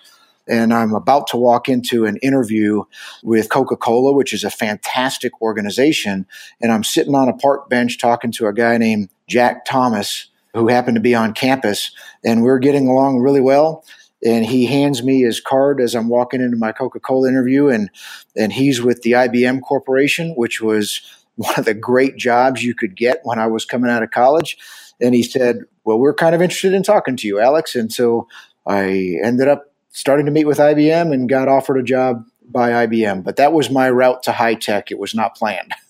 and 0.49 0.73
I'm 0.73 0.95
about 0.95 1.27
to 1.29 1.37
walk 1.37 1.69
into 1.69 2.07
an 2.07 2.17
interview 2.19 2.85
with 3.23 3.51
Coca 3.51 3.77
Cola, 3.77 4.13
which 4.13 4.33
is 4.33 4.45
a 4.45 4.51
fantastic 4.51 5.41
organization. 5.43 6.27
And 6.61 6.73
I'm 6.73 6.85
sitting 6.85 7.15
on 7.15 7.29
a 7.29 7.37
park 7.37 7.69
bench 7.69 7.99
talking 7.99 8.33
to 8.33 8.47
a 8.47 8.53
guy 8.53 8.79
named 8.79 9.11
Jack 9.29 9.67
Thomas, 9.67 10.28
who 10.55 10.69
happened 10.69 10.97
to 10.97 11.01
be 11.01 11.15
on 11.15 11.35
campus, 11.35 11.91
and 12.25 12.43
we're 12.43 12.59
getting 12.59 12.89
along 12.89 13.19
really 13.19 13.41
well. 13.41 13.85
And 14.25 14.45
he 14.45 14.67
hands 14.67 15.03
me 15.03 15.21
his 15.21 15.41
card 15.41 15.81
as 15.81 15.95
I'm 15.95 16.09
walking 16.09 16.41
into 16.41 16.57
my 16.57 16.73
Coca 16.73 16.99
Cola 16.99 17.29
interview, 17.29 17.69
and 17.69 17.91
and 18.37 18.53
he's 18.53 18.83
with 18.83 19.03
the 19.03 19.13
IBM 19.13 19.63
Corporation, 19.63 20.35
which 20.35 20.61
was 20.61 21.01
one 21.37 21.55
of 21.57 21.65
the 21.65 21.75
great 21.75 22.17
jobs 22.17 22.63
you 22.63 22.75
could 22.75 22.97
get 22.97 23.21
when 23.23 23.39
I 23.39 23.47
was 23.47 23.65
coming 23.65 23.91
out 23.91 24.03
of 24.03 24.11
college. 24.11 24.59
And 25.01 25.15
he 25.15 25.23
said, 25.23 25.61
"Well, 25.85 25.99
we're 25.99 26.15
kind 26.15 26.35
of 26.35 26.43
interested 26.43 26.75
in 26.75 26.83
talking 26.83 27.17
to 27.17 27.27
you, 27.29 27.39
Alex." 27.39 27.77
And 27.77 27.93
so 27.93 28.27
I 28.67 29.19
ended 29.23 29.47
up 29.47 29.73
starting 29.91 30.27
to 30.27 30.33
meet 30.33 30.47
with 30.47 30.59
IBM 30.59 31.13
and 31.13 31.29
got 31.29 31.49
offered 31.49 31.79
a 31.79 31.83
job 31.83 32.25
by 32.45 32.87
IBM. 32.87 33.23
But 33.23 33.37
that 33.37 33.53
was 33.53 33.71
my 33.71 33.89
route 33.91 34.23
to 34.25 34.33
high 34.33 34.55
tech. 34.55 34.91
It 34.91 34.99
was 34.99 35.15
not 35.15 35.37
planned. 35.37 35.73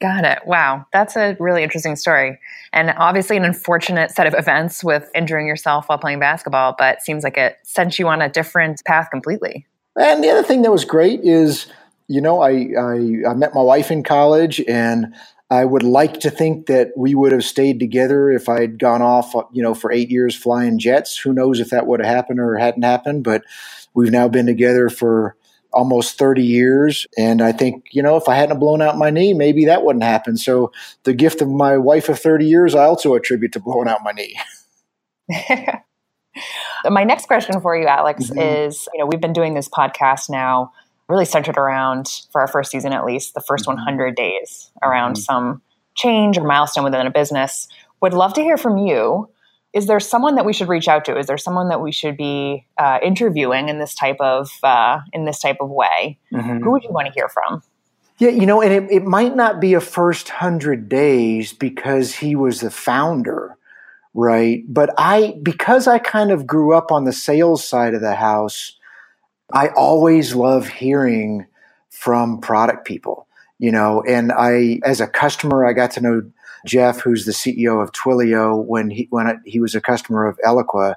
Got 0.00 0.24
it. 0.24 0.38
Wow. 0.46 0.86
That's 0.92 1.14
a 1.14 1.36
really 1.38 1.62
interesting 1.62 1.94
story. 1.94 2.38
And 2.72 2.94
obviously, 2.96 3.36
an 3.36 3.44
unfortunate 3.44 4.10
set 4.10 4.26
of 4.26 4.34
events 4.34 4.82
with 4.82 5.10
injuring 5.14 5.46
yourself 5.46 5.88
while 5.88 5.98
playing 5.98 6.20
basketball, 6.20 6.74
but 6.78 7.02
seems 7.02 7.22
like 7.22 7.36
it 7.36 7.58
sent 7.64 7.98
you 7.98 8.08
on 8.08 8.22
a 8.22 8.28
different 8.28 8.82
path 8.86 9.10
completely. 9.10 9.66
And 9.98 10.24
the 10.24 10.30
other 10.30 10.42
thing 10.42 10.62
that 10.62 10.70
was 10.70 10.86
great 10.86 11.20
is, 11.22 11.66
you 12.08 12.20
know, 12.20 12.40
I, 12.40 12.68
I, 12.78 13.30
I 13.30 13.34
met 13.34 13.54
my 13.54 13.60
wife 13.60 13.90
in 13.90 14.02
college 14.02 14.60
and 14.66 15.14
I 15.50 15.64
would 15.64 15.82
like 15.82 16.20
to 16.20 16.30
think 16.30 16.66
that 16.66 16.92
we 16.96 17.14
would 17.14 17.32
have 17.32 17.44
stayed 17.44 17.80
together 17.80 18.30
if 18.30 18.48
I'd 18.48 18.78
gone 18.78 19.02
off, 19.02 19.34
you 19.52 19.62
know, 19.62 19.74
for 19.74 19.92
eight 19.92 20.08
years 20.08 20.34
flying 20.34 20.78
jets. 20.78 21.18
Who 21.18 21.32
knows 21.32 21.60
if 21.60 21.70
that 21.70 21.86
would 21.86 22.00
have 22.00 22.14
happened 22.14 22.40
or 22.40 22.56
hadn't 22.56 22.84
happened, 22.84 23.24
but 23.24 23.42
we've 23.92 24.12
now 24.12 24.28
been 24.28 24.46
together 24.46 24.88
for 24.88 25.36
almost 25.72 26.18
30 26.18 26.42
years. 26.42 27.06
And 27.16 27.42
I 27.42 27.52
think, 27.52 27.84
you 27.92 28.02
know, 28.02 28.16
if 28.16 28.28
I 28.28 28.34
hadn't 28.34 28.58
blown 28.58 28.82
out 28.82 28.98
my 28.98 29.10
knee, 29.10 29.34
maybe 29.34 29.66
that 29.66 29.84
wouldn't 29.84 30.04
happen. 30.04 30.36
So 30.36 30.72
the 31.04 31.14
gift 31.14 31.40
of 31.40 31.48
my 31.48 31.76
wife 31.76 32.08
of 32.08 32.18
30 32.18 32.46
years, 32.46 32.74
I 32.74 32.84
also 32.84 33.14
attribute 33.14 33.52
to 33.52 33.60
blowing 33.60 33.88
out 33.88 34.00
my 34.02 34.12
knee. 34.12 34.36
my 36.90 37.04
next 37.04 37.26
question 37.26 37.60
for 37.60 37.76
you, 37.76 37.86
Alex, 37.86 38.30
mm-hmm. 38.30 38.38
is, 38.38 38.88
you 38.92 39.00
know, 39.00 39.06
we've 39.06 39.20
been 39.20 39.32
doing 39.32 39.54
this 39.54 39.68
podcast 39.68 40.30
now 40.30 40.72
really 41.08 41.24
centered 41.24 41.58
around, 41.58 42.22
for 42.30 42.40
our 42.40 42.46
first 42.46 42.70
season 42.70 42.92
at 42.92 43.04
least, 43.04 43.34
the 43.34 43.40
first 43.40 43.66
mm-hmm. 43.66 43.76
100 43.76 44.14
days 44.14 44.70
around 44.82 45.14
mm-hmm. 45.14 45.22
some 45.22 45.62
change 45.96 46.38
or 46.38 46.44
milestone 46.44 46.84
within 46.84 47.06
a 47.06 47.10
business. 47.10 47.68
Would 48.00 48.14
love 48.14 48.32
to 48.34 48.42
hear 48.42 48.56
from 48.56 48.78
you. 48.78 49.28
Is 49.72 49.86
there 49.86 50.00
someone 50.00 50.34
that 50.34 50.44
we 50.44 50.52
should 50.52 50.68
reach 50.68 50.88
out 50.88 51.04
to? 51.04 51.16
Is 51.16 51.26
there 51.26 51.38
someone 51.38 51.68
that 51.68 51.80
we 51.80 51.92
should 51.92 52.16
be 52.16 52.66
uh, 52.76 52.98
interviewing 53.02 53.68
in 53.68 53.78
this 53.78 53.94
type 53.94 54.16
of 54.20 54.50
uh, 54.62 55.00
in 55.12 55.24
this 55.24 55.38
type 55.38 55.58
of 55.60 55.70
way? 55.70 56.18
Mm-hmm. 56.32 56.64
Who 56.64 56.72
would 56.72 56.82
you 56.82 56.90
want 56.90 57.06
to 57.06 57.12
hear 57.12 57.28
from? 57.28 57.62
Yeah, 58.18 58.30
you 58.30 58.44
know, 58.44 58.60
and 58.60 58.72
it, 58.72 58.90
it 58.90 59.04
might 59.04 59.34
not 59.34 59.60
be 59.60 59.72
a 59.74 59.80
first 59.80 60.28
hundred 60.28 60.88
days 60.88 61.52
because 61.54 62.16
he 62.16 62.36
was 62.36 62.60
the 62.60 62.70
founder, 62.70 63.56
right? 64.12 64.62
But 64.68 64.90
I, 64.98 65.38
because 65.42 65.86
I 65.86 65.98
kind 65.98 66.30
of 66.30 66.46
grew 66.46 66.76
up 66.76 66.92
on 66.92 67.04
the 67.04 67.14
sales 67.14 67.66
side 67.66 67.94
of 67.94 68.02
the 68.02 68.16
house, 68.16 68.76
I 69.52 69.68
always 69.68 70.34
love 70.34 70.68
hearing 70.68 71.46
from 71.88 72.40
product 72.40 72.86
people. 72.86 73.26
you 73.60 73.70
know, 73.70 74.02
and 74.08 74.32
I, 74.32 74.80
as 74.84 75.02
a 75.02 75.06
customer, 75.06 75.66
I 75.66 75.74
got 75.74 75.90
to 75.92 76.00
know 76.00 76.22
Jeff, 76.66 77.00
who's 77.00 77.24
the 77.24 77.32
CEO 77.32 77.82
of 77.82 77.92
Twilio 77.92 78.64
when 78.64 78.90
he, 78.90 79.06
when 79.10 79.40
he 79.44 79.60
was 79.60 79.74
a 79.74 79.80
customer 79.80 80.26
of 80.26 80.38
Eloqua. 80.44 80.94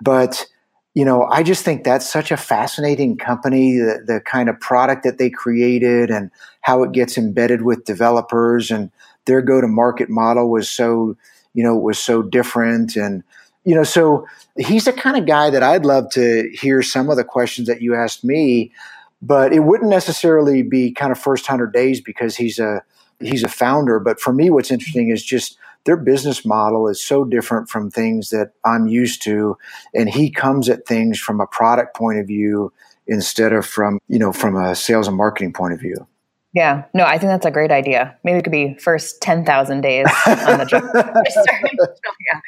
But, 0.00 0.46
you 0.94 1.04
know, 1.04 1.24
I 1.24 1.42
just 1.42 1.64
think 1.64 1.84
that's 1.84 2.10
such 2.10 2.30
a 2.30 2.36
fascinating 2.36 3.16
company, 3.16 3.78
the, 3.78 4.02
the 4.06 4.20
kind 4.20 4.48
of 4.48 4.60
product 4.60 5.04
that 5.04 5.18
they 5.18 5.30
created 5.30 6.10
and 6.10 6.30
how 6.60 6.82
it 6.82 6.92
gets 6.92 7.18
embedded 7.18 7.62
with 7.62 7.84
developers 7.84 8.70
and 8.70 8.90
their 9.26 9.42
go 9.42 9.60
to 9.60 9.68
market 9.68 10.08
model 10.08 10.50
was 10.50 10.68
so, 10.68 11.16
you 11.54 11.62
know, 11.62 11.76
was 11.76 11.98
so 11.98 12.22
different. 12.22 12.96
And, 12.96 13.22
you 13.64 13.74
know, 13.74 13.84
so 13.84 14.26
he's 14.58 14.84
the 14.86 14.92
kind 14.92 15.16
of 15.16 15.26
guy 15.26 15.50
that 15.50 15.62
I'd 15.62 15.84
love 15.84 16.10
to 16.12 16.50
hear 16.52 16.82
some 16.82 17.08
of 17.08 17.16
the 17.16 17.24
questions 17.24 17.68
that 17.68 17.80
you 17.80 17.94
asked 17.94 18.24
me, 18.24 18.72
but 19.20 19.52
it 19.52 19.60
wouldn't 19.60 19.90
necessarily 19.90 20.62
be 20.62 20.92
kind 20.92 21.12
of 21.12 21.18
first 21.18 21.46
hundred 21.46 21.72
days 21.72 22.00
because 22.00 22.36
he's 22.36 22.58
a 22.58 22.82
he's 23.22 23.42
a 23.42 23.48
founder. 23.48 23.98
But 23.98 24.20
for 24.20 24.32
me, 24.32 24.50
what's 24.50 24.70
interesting 24.70 25.10
is 25.10 25.22
just 25.24 25.58
their 25.84 25.96
business 25.96 26.44
model 26.44 26.88
is 26.88 27.02
so 27.02 27.24
different 27.24 27.68
from 27.68 27.90
things 27.90 28.30
that 28.30 28.52
I'm 28.64 28.86
used 28.86 29.22
to, 29.22 29.56
and 29.94 30.08
he 30.08 30.30
comes 30.30 30.68
at 30.68 30.86
things 30.86 31.18
from 31.18 31.40
a 31.40 31.46
product 31.46 31.96
point 31.96 32.18
of 32.18 32.26
view 32.26 32.72
instead 33.06 33.52
of 33.52 33.66
from 33.66 33.98
you 34.08 34.18
know 34.18 34.32
from 34.32 34.56
a 34.56 34.74
sales 34.74 35.08
and 35.08 35.16
marketing 35.16 35.52
point 35.52 35.74
of 35.74 35.80
view. 35.80 36.06
Yeah, 36.54 36.84
no, 36.92 37.04
I 37.04 37.16
think 37.16 37.30
that's 37.30 37.46
a 37.46 37.50
great 37.50 37.72
idea. 37.72 38.16
Maybe 38.24 38.38
it 38.38 38.42
could 38.42 38.52
be 38.52 38.74
first 38.74 39.20
ten 39.22 39.44
thousand 39.44 39.80
days 39.80 40.06
on 40.26 40.58
the 40.58 40.66
job. 40.66 40.84
yeah, 40.94 42.40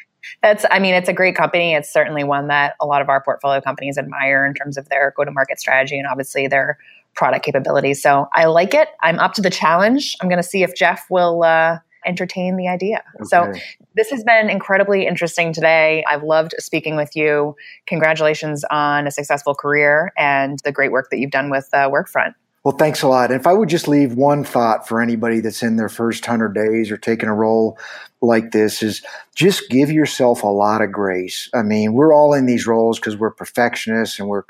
that's, 0.42 0.64
I 0.70 0.78
mean, 0.78 0.94
it's 0.94 1.08
a 1.08 1.12
great 1.12 1.36
company. 1.36 1.74
It's 1.74 1.90
certainly 1.90 2.24
one 2.24 2.48
that 2.48 2.74
a 2.80 2.86
lot 2.86 3.02
of 3.02 3.08
our 3.08 3.22
portfolio 3.22 3.60
companies 3.60 3.96
admire 3.96 4.44
in 4.44 4.54
terms 4.54 4.76
of 4.76 4.88
their 4.88 5.14
go 5.16 5.24
to 5.24 5.30
market 5.30 5.58
strategy 5.58 5.98
and 5.98 6.06
obviously 6.06 6.48
their 6.48 6.78
product 7.14 7.44
capabilities. 7.44 8.02
So 8.02 8.28
I 8.32 8.46
like 8.46 8.74
it. 8.74 8.88
I'm 9.02 9.18
up 9.18 9.34
to 9.34 9.42
the 9.42 9.50
challenge. 9.50 10.16
I'm 10.20 10.28
going 10.28 10.42
to 10.42 10.48
see 10.48 10.62
if 10.62 10.74
Jeff 10.74 11.06
will 11.10 11.42
uh, 11.42 11.78
entertain 12.04 12.56
the 12.56 12.68
idea. 12.68 13.02
Okay. 13.20 13.24
So 13.24 13.52
this 13.94 14.10
has 14.10 14.24
been 14.24 14.50
incredibly 14.50 15.06
interesting 15.06 15.52
today. 15.52 16.04
I've 16.08 16.22
loved 16.22 16.54
speaking 16.58 16.96
with 16.96 17.16
you. 17.16 17.56
Congratulations 17.86 18.64
on 18.70 19.06
a 19.06 19.10
successful 19.10 19.54
career 19.54 20.12
and 20.16 20.58
the 20.64 20.72
great 20.72 20.92
work 20.92 21.10
that 21.10 21.18
you've 21.18 21.30
done 21.30 21.50
with 21.50 21.68
uh, 21.72 21.90
Workfront. 21.90 22.34
Well, 22.64 22.76
thanks 22.76 23.02
a 23.02 23.08
lot. 23.08 23.30
if 23.30 23.46
I 23.46 23.52
would 23.52 23.68
just 23.68 23.88
leave 23.88 24.14
one 24.14 24.42
thought 24.42 24.88
for 24.88 25.02
anybody 25.02 25.40
that's 25.40 25.62
in 25.62 25.76
their 25.76 25.90
first 25.90 26.26
100 26.26 26.54
days 26.54 26.90
or 26.90 26.96
taking 26.96 27.28
a 27.28 27.34
role 27.34 27.78
like 28.22 28.52
this 28.52 28.82
is 28.82 29.02
just 29.34 29.68
give 29.68 29.90
yourself 29.90 30.42
a 30.42 30.48
lot 30.48 30.80
of 30.80 30.90
grace. 30.90 31.50
I 31.52 31.62
mean, 31.62 31.92
we're 31.92 32.14
all 32.14 32.32
in 32.32 32.46
these 32.46 32.66
roles 32.66 32.98
because 32.98 33.18
we're 33.18 33.32
perfectionists 33.32 34.18
and 34.18 34.30
we're 34.30 34.44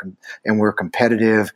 and 0.44 0.60
we're 0.60 0.72
competitive. 0.72 1.52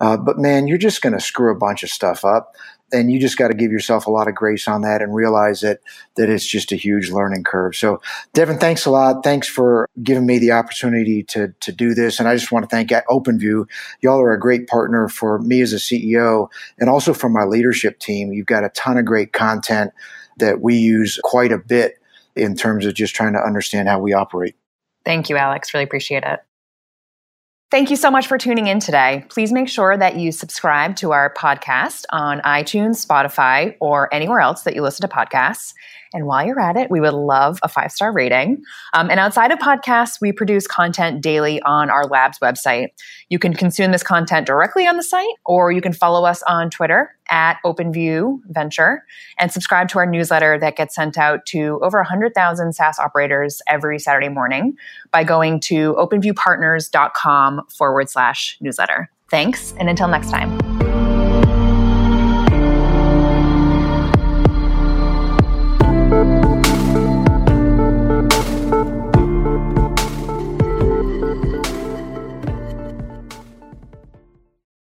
Uh, 0.00 0.16
but 0.16 0.38
man, 0.38 0.66
you're 0.66 0.78
just 0.78 1.02
going 1.02 1.12
to 1.12 1.20
screw 1.20 1.52
a 1.52 1.58
bunch 1.58 1.82
of 1.82 1.90
stuff 1.90 2.24
up 2.24 2.54
and 2.92 3.10
you 3.10 3.20
just 3.20 3.36
got 3.36 3.48
to 3.48 3.54
give 3.54 3.70
yourself 3.70 4.06
a 4.06 4.10
lot 4.10 4.28
of 4.28 4.34
grace 4.34 4.66
on 4.66 4.82
that 4.82 5.02
and 5.02 5.14
realize 5.14 5.60
that 5.60 5.80
that 6.16 6.28
it's 6.28 6.46
just 6.46 6.72
a 6.72 6.76
huge 6.76 7.10
learning 7.10 7.44
curve. 7.44 7.76
So, 7.76 8.00
Devin, 8.32 8.58
thanks 8.58 8.86
a 8.86 8.90
lot. 8.90 9.22
Thanks 9.22 9.48
for 9.48 9.88
giving 10.02 10.26
me 10.26 10.38
the 10.38 10.52
opportunity 10.52 11.22
to 11.24 11.54
to 11.60 11.72
do 11.72 11.94
this. 11.94 12.18
And 12.18 12.28
I 12.28 12.34
just 12.34 12.52
want 12.52 12.64
to 12.64 12.68
thank 12.68 12.90
OpenView. 12.90 13.66
Y'all 14.00 14.20
are 14.20 14.32
a 14.32 14.40
great 14.40 14.66
partner 14.66 15.08
for 15.08 15.38
me 15.38 15.60
as 15.60 15.72
a 15.72 15.76
CEO 15.76 16.48
and 16.78 16.88
also 16.88 17.12
for 17.12 17.28
my 17.28 17.44
leadership 17.44 17.98
team. 17.98 18.32
You've 18.32 18.46
got 18.46 18.64
a 18.64 18.70
ton 18.70 18.98
of 18.98 19.04
great 19.04 19.32
content 19.32 19.92
that 20.38 20.60
we 20.60 20.76
use 20.76 21.18
quite 21.22 21.52
a 21.52 21.58
bit 21.58 21.98
in 22.36 22.56
terms 22.56 22.86
of 22.86 22.94
just 22.94 23.14
trying 23.14 23.34
to 23.34 23.40
understand 23.40 23.88
how 23.88 23.98
we 23.98 24.12
operate. 24.12 24.56
Thank 25.04 25.28
you, 25.30 25.36
Alex. 25.36 25.74
Really 25.74 25.84
appreciate 25.84 26.24
it. 26.24 26.40
Thank 27.70 27.88
you 27.88 27.94
so 27.94 28.10
much 28.10 28.26
for 28.26 28.36
tuning 28.36 28.66
in 28.66 28.80
today. 28.80 29.24
Please 29.28 29.52
make 29.52 29.68
sure 29.68 29.96
that 29.96 30.16
you 30.16 30.32
subscribe 30.32 30.96
to 30.96 31.12
our 31.12 31.32
podcast 31.32 32.04
on 32.10 32.40
iTunes, 32.40 33.06
Spotify, 33.06 33.76
or 33.78 34.12
anywhere 34.12 34.40
else 34.40 34.62
that 34.62 34.74
you 34.74 34.82
listen 34.82 35.08
to 35.08 35.14
podcasts. 35.14 35.72
And 36.12 36.26
while 36.26 36.44
you're 36.44 36.58
at 36.58 36.76
it, 36.76 36.90
we 36.90 36.98
would 36.98 37.14
love 37.14 37.60
a 37.62 37.68
five 37.68 37.92
star 37.92 38.12
rating. 38.12 38.64
Um, 38.92 39.08
and 39.08 39.20
outside 39.20 39.52
of 39.52 39.60
podcasts, 39.60 40.20
we 40.20 40.32
produce 40.32 40.66
content 40.66 41.20
daily 41.20 41.62
on 41.62 41.90
our 41.90 42.06
lab's 42.06 42.40
website. 42.40 42.88
You 43.28 43.38
can 43.38 43.54
consume 43.54 43.92
this 43.92 44.02
content 44.02 44.48
directly 44.48 44.88
on 44.88 44.96
the 44.96 45.04
site, 45.04 45.28
or 45.44 45.70
you 45.70 45.80
can 45.80 45.92
follow 45.92 46.24
us 46.24 46.42
on 46.48 46.70
Twitter 46.70 47.14
at 47.30 47.58
OpenView 47.64 48.40
Venture 48.48 49.04
and 49.38 49.52
subscribe 49.52 49.88
to 49.88 49.98
our 49.98 50.06
newsletter 50.06 50.58
that 50.58 50.76
gets 50.76 50.94
sent 50.94 51.16
out 51.16 51.46
to 51.46 51.78
over 51.82 51.98
100,000 51.98 52.72
SaaS 52.72 52.98
operators 52.98 53.62
every 53.66 53.98
Saturday 53.98 54.28
morning 54.28 54.76
by 55.12 55.24
going 55.24 55.60
to 55.60 55.94
openviewpartners.com 55.94 57.62
forward 57.68 58.10
slash 58.10 58.56
newsletter. 58.60 59.10
Thanks, 59.30 59.74
and 59.78 59.88
until 59.88 60.08
next 60.08 60.30
time. 60.30 60.79